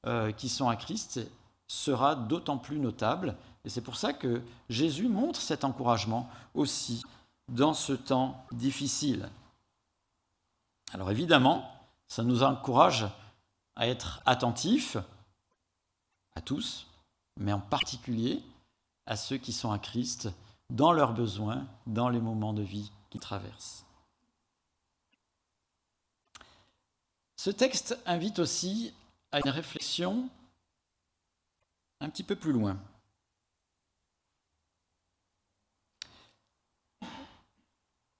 euh, 0.06 0.30
qui 0.32 0.48
sont 0.48 0.68
à 0.68 0.76
Christ 0.76 1.20
sera 1.68 2.14
d'autant 2.14 2.58
plus 2.58 2.78
notable 2.78 3.36
Et 3.64 3.70
c'est 3.70 3.80
pour 3.80 3.96
ça 3.96 4.12
que 4.12 4.42
Jésus 4.68 5.08
montre 5.08 5.40
cet 5.40 5.64
encouragement 5.64 6.28
aussi 6.54 7.02
dans 7.48 7.74
ce 7.74 7.94
temps 7.94 8.44
difficile. 8.52 9.28
Alors 10.92 11.10
évidemment, 11.10 11.79
ça 12.10 12.24
nous 12.24 12.42
encourage 12.42 13.06
à 13.76 13.86
être 13.86 14.20
attentifs 14.26 14.96
à 16.34 16.40
tous, 16.40 16.88
mais 17.38 17.52
en 17.52 17.60
particulier 17.60 18.42
à 19.06 19.16
ceux 19.16 19.38
qui 19.38 19.52
sont 19.52 19.70
à 19.70 19.78
Christ 19.78 20.28
dans 20.70 20.92
leurs 20.92 21.12
besoins, 21.12 21.66
dans 21.86 22.08
les 22.08 22.20
moments 22.20 22.52
de 22.52 22.62
vie 22.62 22.90
qu'ils 23.10 23.20
traversent. 23.20 23.86
Ce 27.36 27.50
texte 27.50 27.96
invite 28.06 28.40
aussi 28.40 28.92
à 29.30 29.38
une 29.38 29.50
réflexion 29.50 30.28
un 32.00 32.10
petit 32.10 32.24
peu 32.24 32.34
plus 32.34 32.52
loin. 32.52 32.76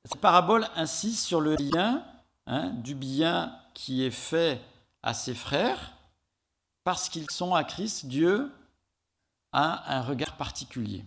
Cette 0.05 0.21
parabole 0.21 0.69
insiste 0.77 1.27
sur 1.27 1.41
le 1.41 1.57
lien 1.57 2.05
hein, 2.51 2.71
du 2.71 2.95
bien 2.95 3.57
qui 3.73 4.03
est 4.03 4.11
fait 4.11 4.61
à 5.03 5.15
ses 5.15 5.35
frères 5.35 5.93
parce 6.85 7.09
qu'ils 7.09 7.31
sont 7.31 7.55
à 7.55 7.65
Christ. 7.65 8.07
Dieu 8.07 8.53
a 9.53 9.97
un 9.97 10.03
regard 10.03 10.37
particulier. 10.37 11.05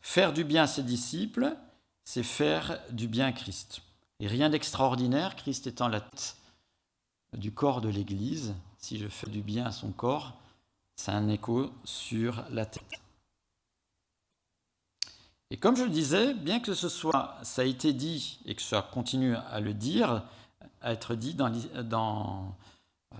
Faire 0.00 0.32
du 0.32 0.44
bien 0.44 0.64
à 0.64 0.66
ses 0.66 0.82
disciples, 0.82 1.56
c'est 2.04 2.22
faire 2.22 2.78
du 2.90 3.08
bien 3.08 3.26
à 3.26 3.32
Christ. 3.32 3.80
Et 4.20 4.28
rien 4.28 4.50
d'extraordinaire, 4.50 5.34
Christ 5.34 5.66
étant 5.66 5.88
la 5.88 6.00
tête 6.00 6.36
du 7.32 7.52
corps 7.52 7.80
de 7.80 7.88
l'Église, 7.88 8.54
si 8.78 8.98
je 8.98 9.08
fais 9.08 9.28
du 9.28 9.42
bien 9.42 9.66
à 9.66 9.72
son 9.72 9.90
corps, 9.90 10.38
c'est 10.94 11.10
un 11.10 11.28
écho 11.28 11.70
sur 11.84 12.44
la 12.50 12.66
tête. 12.66 13.05
Et 15.50 15.56
comme 15.56 15.76
je 15.76 15.84
le 15.84 15.90
disais, 15.90 16.34
bien 16.34 16.60
que 16.60 16.74
ce 16.74 16.88
soit, 16.88 17.38
ça 17.42 17.62
a 17.62 17.64
été 17.64 17.92
dit 17.92 18.40
et 18.46 18.54
que 18.54 18.62
ça 18.62 18.82
continue 18.82 19.36
à 19.36 19.60
le 19.60 19.74
dire, 19.74 20.24
à 20.80 20.92
être 20.92 21.14
dit 21.14 21.34
dans, 21.34 21.50
dans, 21.84 22.56
euh, 23.14 23.18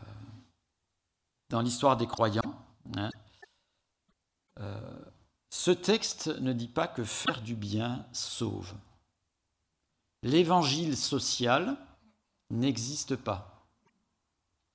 dans 1.50 1.60
l'histoire 1.60 1.96
des 1.96 2.06
croyants, 2.06 2.42
hein, 2.96 3.10
euh, 4.58 4.80
ce 5.50 5.70
texte 5.70 6.28
ne 6.40 6.52
dit 6.52 6.68
pas 6.68 6.88
que 6.88 7.04
faire 7.04 7.42
du 7.42 7.54
bien 7.54 8.04
sauve. 8.12 8.74
L'évangile 10.22 10.96
social 10.96 11.76
n'existe 12.50 13.14
pas. 13.14 13.64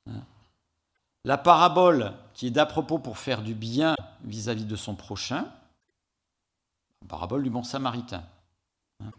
Hein. 0.07 0.23
La 1.25 1.37
parabole 1.37 2.13
qui 2.33 2.47
est 2.47 2.51
d'à 2.51 2.65
propos 2.65 2.97
pour 2.97 3.17
faire 3.17 3.41
du 3.41 3.53
bien 3.53 3.95
vis-à-vis 4.23 4.65
de 4.65 4.75
son 4.75 4.95
prochain, 4.95 5.51
parabole 7.07 7.43
du 7.43 7.49
bon 7.49 7.63
samaritain. 7.63 8.23
Hein? 8.99 9.11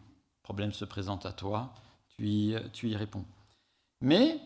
problème 0.42 0.72
se 0.72 0.84
présente 0.84 1.26
à 1.26 1.32
toi, 1.32 1.72
tu 2.16 2.88
y 2.88 2.96
réponds. 2.96 3.24
Mais 4.00 4.40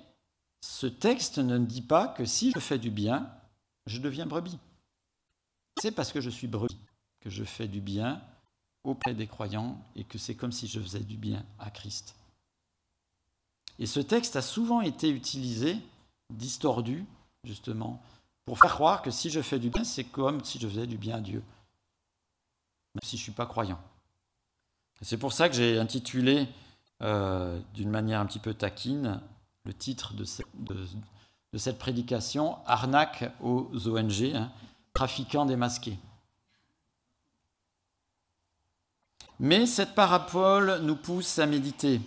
ce 0.61 0.87
texte 0.87 1.39
ne 1.39 1.59
dit 1.59 1.83
pas 1.83 2.09
que 2.09 2.25
si 2.25 2.53
je 2.55 2.61
fais 2.61 2.79
du 2.79 2.91
bien, 2.91 3.31
je 3.87 4.01
deviens 4.01 4.27
brebis. 4.27 4.59
C'est 5.81 5.93
parce 5.93 6.13
que 6.13 6.21
je 6.21 6.31
suis 6.31 6.47
brebis 6.47 6.79
que 7.21 7.31
je 7.31 7.45
fais 7.45 7.69
du 7.69 7.81
bien 7.81 8.23
auprès 8.85 9.15
des 9.15 9.27
croyants 9.27 9.81
et 9.95 10.05
que 10.05 10.19
c'est 10.19 10.35
comme 10.35 10.53
si 10.53 10.69
je 10.69 10.81
faisais 10.81 11.01
du 11.01 11.17
bien 11.17 11.45
à 11.59 11.71
Christ. 11.71 12.15
Et 13.79 13.87
ce 13.87 14.01
texte 14.01 14.37
a 14.37 14.43
souvent 14.43 14.81
été 14.81 15.11
utilisé, 15.11 15.77
distordu, 16.33 17.05
justement, 17.45 18.03
pour 18.45 18.59
faire 18.59 18.75
croire 18.75 19.03
que 19.03 19.11
si 19.11 19.29
je 19.29 19.43
fais 19.43 19.59
du 19.59 19.71
bien, 19.71 19.85
c'est 19.85 20.05
comme 20.05 20.43
si 20.45 20.59
je 20.59 20.69
faisais 20.69 20.87
du 20.87 20.97
bien 20.97 21.17
à 21.17 21.21
Dieu 21.21 21.43
même 22.97 23.03
si 23.03 23.19
je 23.19 23.21
ne 23.21 23.25
suis 23.25 23.33
pas 23.33 23.45
croyant. 23.45 23.79
C'est 25.03 25.19
pour 25.19 25.35
ça 25.35 25.51
que 25.51 25.55
j'ai 25.55 25.79
intitulé, 25.79 26.49
euh, 27.03 27.61
d'une 27.75 27.91
manière 27.91 28.21
un 28.21 28.27
petit 28.27 28.39
peu 28.39 28.55
taquine, 28.55 29.21
le 29.65 29.75
titre 29.75 30.15
de, 30.15 30.25
cette 31.59 31.79
prédication 31.79 32.57
Arnaque 32.65 33.31
aux 33.43 33.69
ONG, 33.87 34.33
hein, 34.35 34.51
trafiquants 34.95 35.45
démasqués. 35.45 35.99
Mais 39.39 39.67
cette 39.67 39.95
parabole 39.95 40.81
nous 40.83 40.97
pousse 40.97 41.39
à 41.39 41.45
méditer. 41.45 42.01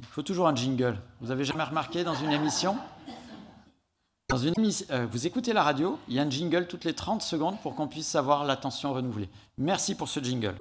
Il 0.00 0.06
faut 0.06 0.22
toujours 0.22 0.46
un 0.48 0.54
jingle. 0.54 1.00
Vous 1.22 1.30
avez 1.30 1.44
jamais 1.44 1.64
remarqué 1.64 2.04
dans 2.04 2.14
une 2.14 2.32
émission? 2.32 2.76
Euh, 4.30 5.06
vous 5.10 5.26
écoutez 5.26 5.54
la 5.54 5.62
radio, 5.62 5.98
il 6.06 6.14
y 6.14 6.18
a 6.18 6.22
un 6.22 6.28
jingle 6.28 6.66
toutes 6.66 6.84
les 6.84 6.94
30 6.94 7.22
secondes 7.22 7.58
pour 7.62 7.74
qu'on 7.74 7.88
puisse 7.88 8.06
savoir 8.06 8.44
l'attention 8.44 8.92
renouvelée. 8.92 9.30
Merci 9.56 9.94
pour 9.94 10.08
ce 10.08 10.20
jingle. 10.20 10.58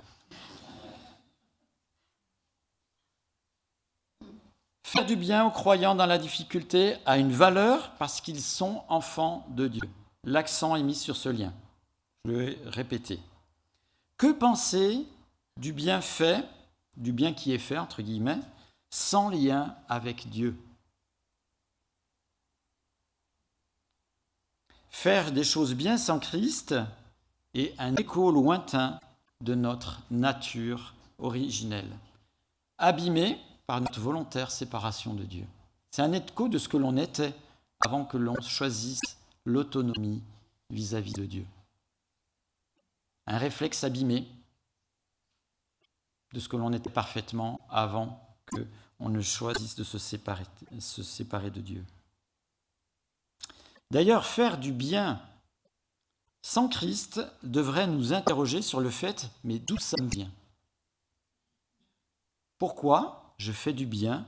Faire 4.84 5.06
du 5.06 5.18
bien 5.18 5.46
aux 5.46 5.52
croyants 5.52 5.96
dans 5.96 6.06
la 6.06 6.18
difficulté 6.18 6.96
a 7.06 7.18
une 7.18 7.34
valeur 7.34 7.92
parce 8.00 8.22
qu'ils 8.22 8.42
sont 8.42 8.84
enfants 8.88 9.46
de 9.50 9.68
Dieu. 9.68 9.90
L'accent 10.24 10.78
est 10.78 10.84
mis 10.84 10.96
sur 10.96 11.18
ce 11.18 11.28
lien. 11.28 11.54
Je 12.24 12.32
vais 12.32 12.58
répéter. 12.68 13.20
Que 14.18 14.32
penser 14.32 15.06
du 15.60 15.74
bien 15.74 16.00
fait, 16.00 16.42
du 16.96 17.12
bien 17.12 17.34
qui 17.34 17.52
est 17.52 17.58
fait, 17.58 17.78
entre 17.78 18.02
guillemets, 18.02 18.40
sans 18.90 19.30
lien 19.30 19.76
avec 19.90 20.30
Dieu? 20.30 20.56
Faire 25.08 25.32
des 25.32 25.46
choses 25.46 25.74
bien 25.74 25.98
sans 25.98 26.20
Christ 26.20 26.76
est 27.54 27.74
un 27.80 27.96
écho 27.96 28.30
lointain 28.30 29.00
de 29.40 29.56
notre 29.56 30.02
nature 30.12 30.96
originelle, 31.18 31.90
abîmé 32.78 33.40
par 33.68 33.80
notre 33.80 34.02
volontaire 34.02 34.52
séparation 34.52 35.14
de 35.14 35.24
Dieu. 35.24 35.46
C'est 35.92 36.02
un 36.02 36.12
écho 36.12 36.50
de 36.50 36.58
ce 36.58 36.68
que 36.68 36.76
l'on 36.76 36.98
était 36.98 37.34
avant 37.86 38.04
que 38.04 38.18
l'on 38.18 38.36
choisisse 38.42 39.18
l'autonomie 39.46 40.22
vis-à-vis 40.72 41.14
de 41.14 41.24
Dieu. 41.24 41.46
Un 43.28 43.38
réflexe 43.38 43.86
abîmé 43.86 44.28
de 46.34 46.42
ce 46.42 46.50
que 46.50 46.58
l'on 46.58 46.74
était 46.74 46.90
parfaitement 46.90 47.62
avant 47.70 48.36
que 48.48 48.68
on 49.00 49.08
ne 49.08 49.22
choisisse 49.22 49.78
de 49.78 49.86
se 49.86 50.00
séparer 50.00 51.50
de 51.50 51.62
Dieu. 51.62 51.86
D'ailleurs, 53.92 54.26
faire 54.26 54.58
du 54.58 54.72
bien 54.72 55.22
sans 56.42 56.70
Christ 56.70 57.22
devrait 57.44 57.88
nous 57.88 58.14
interroger 58.14 58.62
sur 58.62 58.80
le 58.80 58.90
fait, 58.90 59.30
mais 59.44 59.60
d'où 59.60 59.78
ça 59.78 60.02
me 60.02 60.10
vient? 60.10 60.32
Pourquoi 62.58 63.34
je 63.38 63.52
fais 63.52 63.74
du 63.74 63.86
bien 63.86 64.26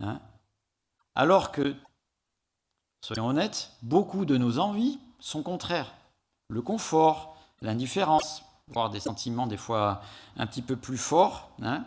hein, 0.00 0.20
alors 1.14 1.50
que, 1.50 1.74
soyons 3.00 3.26
honnêtes, 3.26 3.72
beaucoup 3.82 4.24
de 4.24 4.36
nos 4.36 4.58
envies 4.58 5.00
sont 5.18 5.42
contraires. 5.42 5.92
Le 6.48 6.62
confort, 6.62 7.36
l'indifférence, 7.60 8.44
voire 8.68 8.90
des 8.90 9.00
sentiments 9.00 9.46
des 9.46 9.56
fois 9.56 10.02
un 10.36 10.46
petit 10.46 10.62
peu 10.62 10.76
plus 10.76 10.96
forts, 10.96 11.50
hein, 11.60 11.84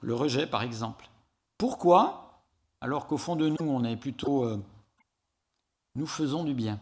le 0.00 0.14
rejet 0.14 0.46
par 0.46 0.62
exemple. 0.62 1.10
Pourquoi 1.58 2.42
Alors 2.80 3.06
qu'au 3.06 3.18
fond 3.18 3.36
de 3.36 3.48
nous, 3.48 3.56
on 3.60 3.84
est 3.84 3.96
plutôt... 3.96 4.44
Euh, 4.44 4.62
nous 5.94 6.06
faisons 6.06 6.44
du 6.44 6.54
bien 6.54 6.80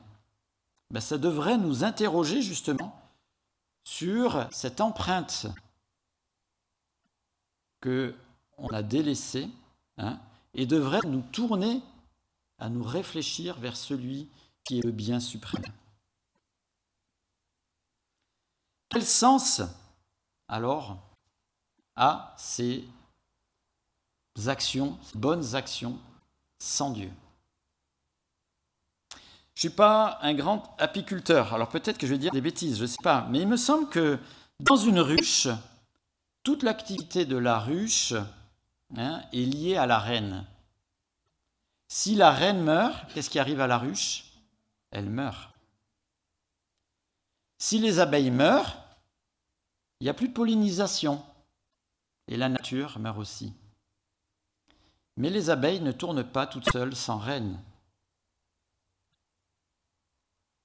ben, 0.90 1.00
Ça 1.00 1.18
devrait 1.18 1.58
nous 1.58 1.84
interroger 1.84 2.42
justement 2.42 3.00
sur 3.84 4.46
cette 4.52 4.80
empreinte 4.80 5.46
que 7.80 8.14
on 8.58 8.68
a 8.68 8.82
délaissée 8.82 9.48
hein, 9.96 10.18
et 10.54 10.66
devrait 10.66 11.06
nous 11.06 11.22
tourner 11.22 11.82
à 12.58 12.68
nous 12.68 12.82
réfléchir 12.82 13.58
vers 13.58 13.76
celui 13.76 14.28
qui 14.64 14.78
est 14.78 14.84
le 14.84 14.90
bien 14.90 15.20
suprême. 15.20 15.62
Quel 18.88 19.04
sens 19.04 19.62
alors 20.48 20.98
a 21.94 22.34
ces 22.36 22.84
actions, 24.46 24.98
ces 25.02 25.18
bonnes 25.18 25.54
actions 25.54 25.98
sans 26.58 26.90
Dieu? 26.90 27.10
Je 29.58 29.66
ne 29.66 29.70
suis 29.70 29.76
pas 29.76 30.20
un 30.22 30.34
grand 30.34 30.76
apiculteur, 30.78 31.52
alors 31.52 31.68
peut-être 31.68 31.98
que 31.98 32.06
je 32.06 32.12
vais 32.12 32.18
dire 32.18 32.30
des 32.30 32.40
bêtises, 32.40 32.76
je 32.76 32.82
ne 32.82 32.86
sais 32.86 33.02
pas, 33.02 33.26
mais 33.28 33.40
il 33.40 33.48
me 33.48 33.56
semble 33.56 33.88
que 33.88 34.16
dans 34.60 34.76
une 34.76 35.00
ruche, 35.00 35.48
toute 36.44 36.62
l'activité 36.62 37.24
de 37.24 37.36
la 37.36 37.58
ruche 37.58 38.14
hein, 38.96 39.20
est 39.32 39.44
liée 39.44 39.76
à 39.76 39.86
la 39.86 39.98
reine. 39.98 40.46
Si 41.88 42.14
la 42.14 42.30
reine 42.30 42.62
meurt, 42.62 43.12
qu'est-ce 43.12 43.30
qui 43.30 43.40
arrive 43.40 43.60
à 43.60 43.66
la 43.66 43.78
ruche? 43.78 44.26
Elle 44.92 45.10
meurt. 45.10 45.50
Si 47.58 47.80
les 47.80 47.98
abeilles 47.98 48.30
meurent, 48.30 48.76
il 49.98 50.04
n'y 50.04 50.10
a 50.10 50.14
plus 50.14 50.28
de 50.28 50.34
pollinisation 50.34 51.20
et 52.28 52.36
la 52.36 52.48
nature 52.48 53.00
meurt 53.00 53.18
aussi. 53.18 53.52
Mais 55.16 55.30
les 55.30 55.50
abeilles 55.50 55.80
ne 55.80 55.90
tournent 55.90 56.22
pas 56.22 56.46
toutes 56.46 56.70
seules 56.70 56.94
sans 56.94 57.18
reine. 57.18 57.58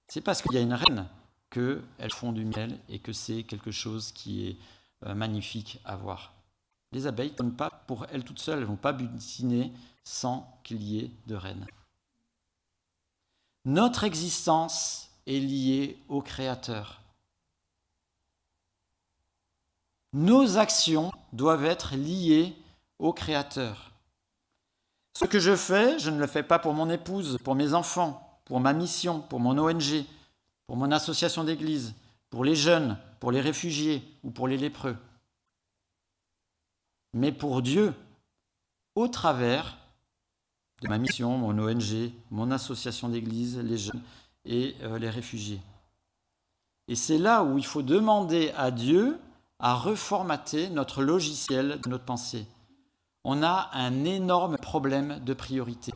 C'est 0.07 0.21
parce 0.21 0.41
qu'il 0.41 0.53
y 0.53 0.57
a 0.57 0.61
une 0.61 0.73
reine 0.73 1.07
qu'elles 1.49 2.11
font 2.11 2.31
du 2.31 2.45
miel 2.45 2.79
et 2.89 2.99
que 2.99 3.13
c'est 3.13 3.43
quelque 3.43 3.71
chose 3.71 4.11
qui 4.11 4.47
est 4.47 4.57
euh, 5.05 5.13
magnifique 5.13 5.79
à 5.85 5.95
voir. 5.95 6.33
Les 6.91 7.07
abeilles 7.07 7.31
ne 7.31 7.35
donnent 7.35 7.55
pas 7.55 7.69
pour 7.87 8.05
elles 8.11 8.23
toutes 8.23 8.39
seules, 8.39 8.57
elles 8.57 8.61
ne 8.61 8.67
vont 8.67 8.75
pas 8.75 8.93
butiner 8.93 9.71
sans 10.03 10.59
qu'il 10.63 10.83
y 10.83 10.99
ait 10.99 11.11
de 11.27 11.35
reine. 11.35 11.65
Notre 13.65 14.03
existence 14.03 15.09
est 15.25 15.39
liée 15.39 15.97
au 16.09 16.21
Créateur. 16.21 17.01
Nos 20.11 20.57
actions 20.57 21.11
doivent 21.31 21.65
être 21.65 21.95
liées 21.95 22.55
au 22.99 23.13
Créateur. 23.13 23.91
Ce 25.17 25.25
que 25.25 25.39
je 25.39 25.55
fais, 25.55 25.97
je 25.99 26.09
ne 26.09 26.19
le 26.19 26.27
fais 26.27 26.43
pas 26.43 26.59
pour 26.59 26.73
mon 26.73 26.89
épouse, 26.89 27.37
pour 27.43 27.55
mes 27.55 27.73
enfants, 27.73 28.22
pour 28.53 28.59
ma 28.59 28.73
mission, 28.73 29.19
pour 29.19 29.39
mon 29.39 29.57
ONG, 29.57 30.05
pour 30.67 30.77
mon 30.77 30.91
association 30.91 31.43
d'église, 31.43 31.95
pour 32.29 32.45
les 32.45 32.55
jeunes, 32.55 32.99
pour 33.19 33.31
les 33.31 33.41
réfugiés 33.41 34.03
ou 34.23 34.29
pour 34.29 34.47
les 34.47 34.57
lépreux. 34.57 34.95
Mais 37.13 37.31
pour 37.31 37.63
Dieu, 37.63 37.95
au 38.93 39.07
travers 39.07 39.75
de 40.83 40.87
ma 40.87 40.99
mission, 40.99 41.35
mon 41.35 41.57
ONG, 41.57 42.11
mon 42.29 42.51
association 42.51 43.09
d'église, 43.09 43.57
les 43.57 43.79
jeunes 43.79 44.03
et 44.45 44.75
euh, 44.83 44.99
les 44.99 45.09
réfugiés. 45.09 45.59
Et 46.87 46.93
c'est 46.95 47.17
là 47.17 47.43
où 47.43 47.57
il 47.57 47.65
faut 47.65 47.81
demander 47.81 48.53
à 48.55 48.69
Dieu 48.69 49.19
à 49.57 49.73
reformater 49.73 50.69
notre 50.69 51.01
logiciel 51.01 51.79
de 51.83 51.89
notre 51.89 52.05
pensée. 52.05 52.45
On 53.23 53.41
a 53.41 53.71
un 53.73 54.05
énorme 54.05 54.57
problème 54.57 55.19
de 55.25 55.33
priorité. 55.33 55.91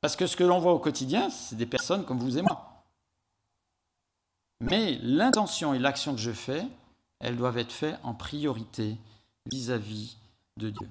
Parce 0.00 0.16
que 0.16 0.26
ce 0.26 0.36
que 0.36 0.44
l'on 0.44 0.58
voit 0.58 0.72
au 0.72 0.78
quotidien, 0.78 1.30
c'est 1.30 1.56
des 1.56 1.66
personnes 1.66 2.04
comme 2.04 2.18
vous 2.18 2.38
et 2.38 2.42
moi. 2.42 2.84
Mais 4.60 4.98
l'intention 5.02 5.74
et 5.74 5.78
l'action 5.78 6.14
que 6.14 6.20
je 6.20 6.32
fais, 6.32 6.66
elles 7.18 7.36
doivent 7.36 7.58
être 7.58 7.72
faites 7.72 7.98
en 8.02 8.14
priorité 8.14 8.96
vis-à-vis 9.50 10.16
-vis 10.16 10.60
de 10.60 10.70
Dieu. 10.70 10.88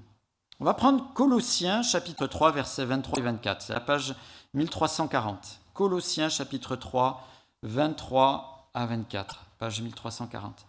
On 0.59 0.65
va 0.65 0.73
prendre 0.73 1.13
Colossiens 1.13 1.81
chapitre 1.83 2.27
3 2.27 2.51
versets 2.51 2.85
23 2.85 3.19
et 3.19 3.21
24. 3.21 3.61
C'est 3.61 3.73
la 3.73 3.79
page 3.79 4.15
1340. 4.53 5.59
Colossiens 5.73 6.29
chapitre 6.29 6.75
3 6.75 7.25
23 7.63 8.69
à 8.73 8.85
24. 8.85 9.45
Page 9.57 9.81
1340. 9.81 10.65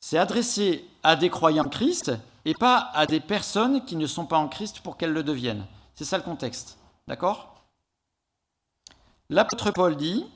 C'est 0.00 0.18
adressé 0.18 0.88
à 1.02 1.16
des 1.16 1.30
croyants 1.30 1.64
en 1.64 1.68
Christ 1.68 2.12
et 2.44 2.54
pas 2.54 2.90
à 2.94 3.06
des 3.06 3.20
personnes 3.20 3.84
qui 3.84 3.96
ne 3.96 4.06
sont 4.06 4.26
pas 4.26 4.38
en 4.38 4.48
Christ 4.48 4.80
pour 4.80 4.96
qu'elles 4.96 5.12
le 5.12 5.22
deviennent. 5.22 5.66
C'est 5.94 6.04
ça 6.04 6.16
le 6.16 6.24
contexte. 6.24 6.78
D'accord? 7.08 7.64
L'apôtre 9.28 9.70
Paul 9.70 9.96
dit 9.96 10.26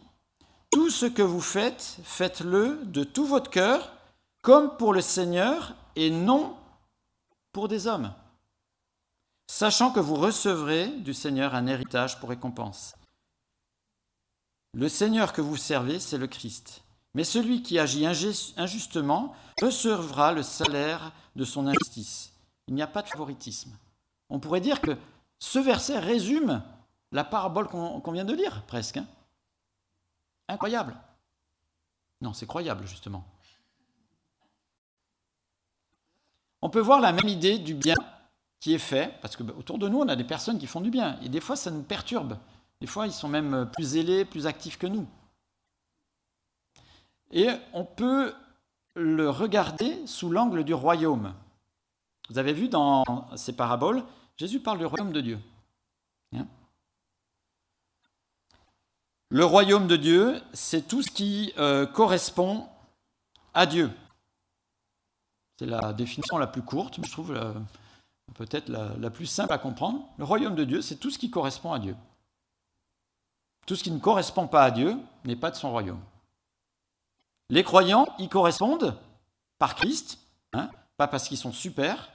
Tout 0.71 0.91
ce 0.91 1.07
que 1.07 1.23
vous 1.23 1.41
faites, 1.41 1.99
faites-le 2.05 2.85
de 2.85 3.05
tout 3.05 3.27
votre 3.27 3.51
cœur, 3.51 3.93
comme 4.43 4.77
pour 4.77 4.93
le 4.93 5.01
Seigneur 5.01 5.75
et 5.97 6.11
non 6.11 6.57
pour 7.53 7.69
des 7.69 7.87
hommes 7.87 8.13
sachant 9.47 9.91
que 9.91 10.01
vous 10.01 10.17
recevrez 10.17 10.89
du 10.89 11.15
Seigneur 11.15 11.55
un 11.55 11.67
héritage 11.67 12.19
pour 12.19 12.29
récompense. 12.29 12.95
Le 14.75 14.89
Seigneur 14.89 15.33
que 15.33 15.41
vous 15.41 15.57
servez, 15.57 16.01
c'est 16.01 16.19
le 16.19 16.27
Christ. 16.27 16.83
Mais 17.15 17.25
celui 17.25 17.63
qui 17.63 17.79
agit 17.79 18.07
injustement 18.07 19.35
recevra 19.61 20.33
le 20.33 20.43
salaire 20.43 21.13
de 21.35 21.45
son 21.45 21.67
injustice. 21.67 22.35
Il 22.69 22.75
n'y 22.75 22.83
a 22.83 22.87
pas 22.87 23.01
de 23.01 23.09
favoritisme. 23.09 23.79
On 24.29 24.41
pourrait 24.41 24.61
dire 24.61 24.83
que 24.83 24.99
ce 25.39 25.59
verset 25.59 25.99
résume 25.99 26.63
la 27.13 27.25
parabole 27.25 27.69
qu'on 27.69 28.13
vient 28.13 28.25
de 28.25 28.35
lire, 28.35 28.63
presque. 28.67 28.97
Hein. 28.99 29.07
Incroyable. 30.49 30.97
Non, 32.21 32.33
c'est 32.33 32.47
croyable, 32.47 32.87
justement. 32.87 33.25
On 36.63 36.71
peut 36.71 36.81
voir 36.81 37.01
la 37.01 37.13
même 37.13 37.29
idée 37.29 37.59
du 37.59 37.75
bien 37.75 37.97
qui 38.61 38.75
est 38.75 38.79
fait, 38.79 39.15
parce 39.21 39.37
que 39.37 39.43
bah, 39.43 39.55
autour 39.59 39.79
de 39.79 39.89
nous, 39.89 40.01
on 40.01 40.09
a 40.09 40.17
des 40.17 40.25
personnes 40.25 40.59
qui 40.59 40.67
font 40.67 40.81
du 40.81 40.91
bien, 40.91 41.21
et 41.23 41.29
des 41.29 41.41
fois, 41.41 41.57
ça 41.57 41.71
nous 41.71 41.83
perturbe. 41.83 42.39
Des 42.81 42.87
fois, 42.87 43.07
ils 43.07 43.13
sont 43.13 43.29
même 43.29 43.55
euh, 43.55 43.65
plus 43.65 43.85
zélés, 43.85 44.25
plus 44.25 44.47
actifs 44.47 44.79
que 44.79 44.87
nous. 44.87 45.07
Et 47.31 47.49
on 47.73 47.85
peut 47.85 48.35
le 48.95 49.29
regarder 49.29 50.07
sous 50.07 50.31
l'angle 50.31 50.65
du 50.65 50.75
royaume. 50.75 51.35
Vous 52.31 52.39
avez 52.39 52.53
vu 52.53 52.69
dans 52.69 53.05
ces 53.37 53.55
paraboles, 53.55 54.03
Jésus 54.37 54.61
parle 54.61 54.79
du 54.79 54.87
royaume 54.87 55.13
de 55.13 55.21
Dieu. 55.21 55.39
Hein? 56.35 56.47
Le 59.31 59.45
royaume 59.45 59.87
de 59.87 59.97
Dieu, 59.97 60.43
c'est 60.53 60.87
tout 60.87 61.03
ce 61.03 61.11
qui 61.11 61.53
euh, 61.59 61.87
correspond 61.87 62.69
à 63.55 63.67
Dieu. 63.67 63.91
C'est 65.59 65.67
la 65.67 65.93
définition 65.95 66.37
la 66.37 66.47
plus 66.47 66.63
courte, 66.63 66.99
je 67.03 67.11
trouve 67.11 67.33
euh, 67.33 67.55
peut-être 68.35 68.69
la, 68.69 69.11
plus 69.11 69.27
simple 69.27 69.53
à 69.53 69.59
comprendre, 69.59 70.07
le 70.19 70.25
royaume 70.25 70.55
de 70.55 70.65
Dieu, 70.65 70.83
c'est 70.83 70.97
tout 70.97 71.11
ce 71.11 71.19
qui 71.19 71.31
correspond 71.31 71.73
à 71.73 71.79
Dieu. 71.79 71.97
Tout 73.67 73.75
ce 73.75 73.83
qui 73.83 73.91
ne 73.91 73.99
correspond 73.99 74.47
pas 74.47 74.65
à 74.65 74.71
Dieu 74.71 74.97
n'est 75.25 75.35
pas 75.35 75.51
de 75.51 75.57
son 75.57 75.71
royaume. 75.71 76.01
Les 77.49 77.65
croyants 77.65 78.07
y 78.19 78.29
correspondent 78.29 78.99
par 79.59 79.75
Christ, 79.77 80.19
hein, 80.53 80.71
pas 80.99 81.09
parce 81.09 81.27
qu'ils 81.27 81.39
sont 81.39 81.53
super, 81.53 82.11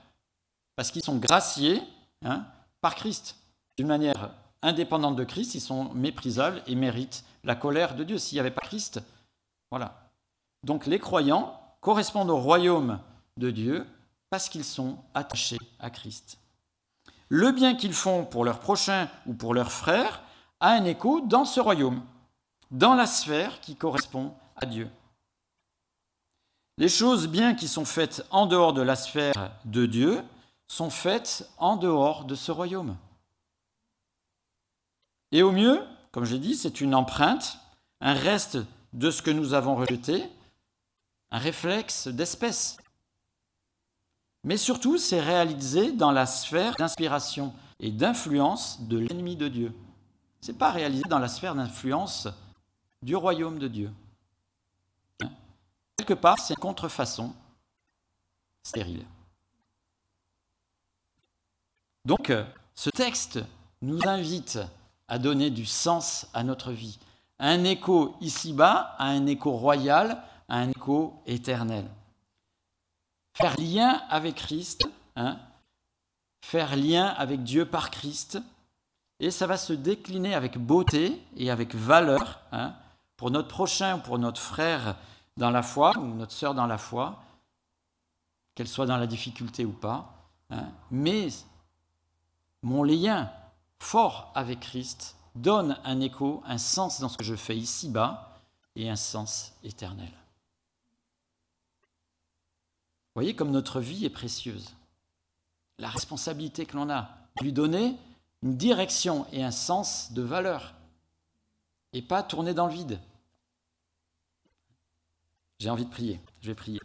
parce 0.75 0.91
qu'ils 0.91 1.03
sont 1.03 1.17
graciés 1.17 1.81
hein, 2.23 2.45
par 2.81 2.95
Christ. 2.95 3.37
D'une 3.77 3.87
manière 3.87 4.31
indépendante 4.61 5.15
de 5.15 5.23
Christ, 5.23 5.55
ils 5.55 5.61
sont 5.61 5.93
méprisables 5.93 6.61
et 6.67 6.75
méritent 6.75 7.23
la 7.43 7.55
colère 7.55 7.95
de 7.95 8.03
Dieu. 8.03 8.17
S'il 8.17 8.35
n'y 8.35 8.39
avait 8.41 8.51
pas 8.51 8.61
Christ, 8.61 9.01
voilà. 9.71 10.09
Donc 10.63 10.85
les 10.85 10.99
croyants 10.99 11.59
correspondent 11.79 12.29
au 12.29 12.37
royaume 12.37 12.99
de 13.37 13.49
Dieu 13.51 13.87
parce 14.29 14.49
qu'ils 14.49 14.63
sont 14.63 14.97
attachés 15.13 15.57
à 15.79 15.89
Christ. 15.89 16.37
Le 17.29 17.51
bien 17.51 17.75
qu'ils 17.75 17.93
font 17.93 18.25
pour 18.25 18.45
leurs 18.45 18.59
prochains 18.59 19.09
ou 19.25 19.33
pour 19.33 19.53
leurs 19.53 19.71
frères 19.71 20.21
a 20.59 20.71
un 20.71 20.85
écho 20.85 21.21
dans 21.21 21.45
ce 21.45 21.59
royaume, 21.59 22.03
dans 22.69 22.93
la 22.93 23.05
sphère 23.05 23.61
qui 23.61 23.75
correspond 23.75 24.33
à 24.55 24.65
Dieu. 24.65 24.89
Les 26.77 26.89
choses 26.89 27.27
bien 27.27 27.55
qui 27.55 27.67
sont 27.67 27.85
faites 27.85 28.25
en 28.31 28.45
dehors 28.45 28.73
de 28.73 28.81
la 28.81 28.95
sphère 28.95 29.51
de 29.65 29.85
Dieu 29.85 30.23
sont 30.71 30.89
faites 30.89 31.51
en 31.57 31.75
dehors 31.75 32.23
de 32.23 32.33
ce 32.33 32.49
royaume. 32.49 32.95
Et 35.33 35.43
au 35.43 35.51
mieux, 35.51 35.85
comme 36.13 36.23
j'ai 36.23 36.39
dit, 36.39 36.55
c'est 36.55 36.79
une 36.79 36.95
empreinte, 36.95 37.59
un 37.99 38.13
reste 38.13 38.57
de 38.93 39.11
ce 39.11 39.21
que 39.21 39.31
nous 39.31 39.53
avons 39.53 39.75
rejeté, 39.75 40.23
un 41.29 41.39
réflexe 41.39 42.07
d'espèce. 42.07 42.77
Mais 44.45 44.55
surtout, 44.55 44.97
c'est 44.97 45.19
réalisé 45.19 45.91
dans 45.91 46.11
la 46.11 46.25
sphère 46.25 46.77
d'inspiration 46.77 47.53
et 47.81 47.91
d'influence 47.91 48.81
de 48.83 48.97
l'ennemi 48.97 49.35
de 49.35 49.49
Dieu. 49.49 49.75
Ce 50.39 50.53
n'est 50.53 50.57
pas 50.57 50.71
réalisé 50.71 51.03
dans 51.09 51.19
la 51.19 51.27
sphère 51.27 51.53
d'influence 51.53 52.29
du 53.03 53.17
royaume 53.17 53.59
de 53.59 53.67
Dieu. 53.67 53.91
Quelque 55.97 56.13
part, 56.13 56.39
c'est 56.39 56.53
une 56.53 56.61
contrefaçon 56.61 57.33
stérile. 58.63 59.05
Donc, 62.05 62.31
ce 62.75 62.89
texte 62.89 63.39
nous 63.81 63.99
invite 64.05 64.59
à 65.07 65.19
donner 65.19 65.49
du 65.49 65.65
sens 65.65 66.27
à 66.33 66.43
notre 66.43 66.71
vie, 66.71 66.99
un 67.39 67.63
écho 67.63 68.15
ici-bas, 68.21 68.95
un 68.99 69.25
écho 69.25 69.51
royal, 69.51 70.21
un 70.47 70.69
écho 70.69 71.21
éternel 71.25 71.85
faire 73.33 73.59
lien 73.59 74.01
avec 74.09 74.35
Christ, 74.35 74.87
hein, 75.15 75.39
faire 76.43 76.75
lien 76.75 77.07
avec 77.07 77.43
Dieu 77.43 77.65
par 77.65 77.91
Christ, 77.91 78.39
et 79.19 79.31
ça 79.31 79.47
va 79.47 79.57
se 79.57 79.73
décliner 79.73 80.33
avec 80.33 80.57
beauté 80.57 81.21
et 81.37 81.51
avec 81.51 81.75
valeur 81.75 82.41
hein, 82.51 82.73
pour 83.17 83.31
notre 83.31 83.47
prochain 83.47 83.97
ou 83.97 84.01
pour 84.01 84.17
notre 84.17 84.41
frère 84.41 84.95
dans 85.37 85.51
la 85.51 85.61
foi 85.61 85.93
ou 85.97 86.05
notre 86.05 86.33
sœur 86.33 86.53
dans 86.53 86.65
la 86.65 86.77
foi, 86.77 87.23
qu'elle 88.55 88.67
soit 88.67 88.87
dans 88.87 88.97
la 88.97 89.07
difficulté 89.07 89.65
ou 89.65 89.71
pas. 89.71 90.17
Hein. 90.49 90.67
mais 90.89 91.29
mon 92.63 92.83
lien 92.83 93.31
fort 93.79 94.31
avec 94.35 94.59
Christ 94.59 95.15
donne 95.35 95.77
un 95.83 96.01
écho, 96.01 96.43
un 96.45 96.57
sens 96.57 96.99
dans 96.99 97.09
ce 97.09 97.17
que 97.17 97.23
je 97.23 97.35
fais 97.35 97.57
ici-bas 97.57 98.39
et 98.75 98.89
un 98.89 98.95
sens 98.95 99.53
éternel 99.63 100.11
voyez 103.13 103.35
comme 103.35 103.51
notre 103.51 103.79
vie 103.79 104.05
est 104.05 104.09
précieuse. 104.09 104.75
La 105.77 105.89
responsabilité 105.89 106.65
que 106.65 106.77
l'on 106.77 106.89
a, 106.89 107.09
lui 107.41 107.53
donner 107.53 107.97
une 108.43 108.57
direction 108.57 109.25
et 109.31 109.43
un 109.43 109.51
sens 109.51 110.13
de 110.13 110.21
valeur, 110.21 110.73
et 111.93 112.01
pas 112.01 112.23
tourner 112.23 112.53
dans 112.53 112.67
le 112.67 112.73
vide. 112.73 112.99
J'ai 115.59 115.69
envie 115.69 115.85
de 115.85 115.91
prier, 115.91 116.19
je 116.41 116.47
vais 116.47 116.55
prier. 116.55 116.79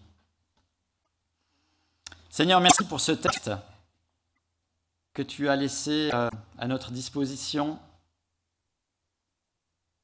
Seigneur, 2.29 2.61
merci 2.61 2.85
pour 2.85 3.01
ce 3.01 3.13
texte 3.13 3.51
que 5.17 5.23
tu 5.23 5.49
as 5.49 5.57
laissé 5.57 6.11
euh, 6.13 6.29
à 6.59 6.69
notre 6.69 6.91
disposition. 6.91 7.79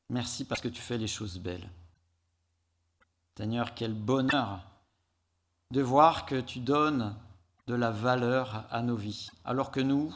Merci 0.08 0.46
parce 0.46 0.62
que 0.62 0.68
tu 0.68 0.80
fais 0.80 0.96
les 0.96 1.06
choses 1.06 1.38
belles. 1.38 1.68
Seigneur, 3.36 3.74
quel 3.74 3.92
bonheur 3.92 4.64
de 5.70 5.82
voir 5.82 6.24
que 6.24 6.40
tu 6.40 6.60
donnes 6.60 7.14
de 7.66 7.74
la 7.74 7.90
valeur 7.90 8.64
à 8.70 8.80
nos 8.80 8.96
vies, 8.96 9.28
alors 9.44 9.70
que 9.70 9.80
nous, 9.80 10.14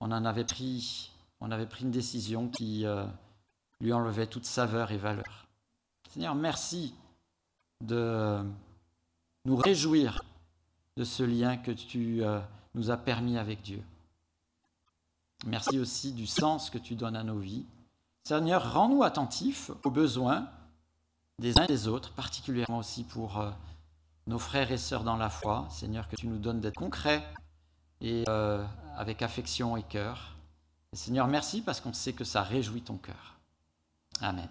on 0.00 0.12
en 0.12 0.26
avait 0.26 0.44
pris, 0.44 1.10
on 1.40 1.50
avait 1.50 1.66
pris 1.66 1.84
une 1.84 1.90
décision 1.90 2.50
qui 2.50 2.84
euh, 2.84 3.06
lui 3.80 3.94
enlevait 3.94 4.26
toute 4.26 4.44
saveur 4.44 4.92
et 4.92 4.98
valeur. 4.98 5.46
Seigneur, 6.10 6.34
merci 6.34 6.94
de 7.80 8.44
nous 9.46 9.56
réjouir 9.56 10.22
de 10.98 11.04
ce 11.04 11.22
lien 11.22 11.56
que 11.56 11.70
tu 11.70 12.22
euh, 12.22 12.38
nous 12.74 12.90
as 12.90 12.96
permis 12.96 13.38
avec 13.38 13.62
Dieu. 13.62 13.82
Merci 15.46 15.78
aussi 15.78 16.12
du 16.12 16.26
sens 16.26 16.70
que 16.70 16.78
tu 16.78 16.94
donnes 16.94 17.16
à 17.16 17.24
nos 17.24 17.38
vies. 17.38 17.66
Seigneur, 18.24 18.72
rends-nous 18.72 19.02
attentifs 19.02 19.70
aux 19.84 19.90
besoins 19.90 20.48
des 21.38 21.58
uns 21.58 21.64
et 21.64 21.66
des 21.66 21.88
autres, 21.88 22.12
particulièrement 22.12 22.78
aussi 22.78 23.02
pour 23.02 23.40
euh, 23.40 23.50
nos 24.26 24.38
frères 24.38 24.70
et 24.70 24.78
sœurs 24.78 25.02
dans 25.02 25.16
la 25.16 25.28
foi. 25.28 25.66
Seigneur, 25.70 26.08
que 26.08 26.16
tu 26.16 26.28
nous 26.28 26.38
donnes 26.38 26.60
d'être 26.60 26.76
concrets 26.76 27.22
et 28.00 28.24
euh, 28.28 28.64
avec 28.96 29.22
affection 29.22 29.76
et 29.76 29.82
cœur. 29.82 30.36
Seigneur, 30.92 31.26
merci 31.26 31.62
parce 31.62 31.80
qu'on 31.80 31.92
sait 31.92 32.12
que 32.12 32.24
ça 32.24 32.42
réjouit 32.42 32.82
ton 32.82 32.96
cœur. 32.96 33.36
Amen. 34.20 34.48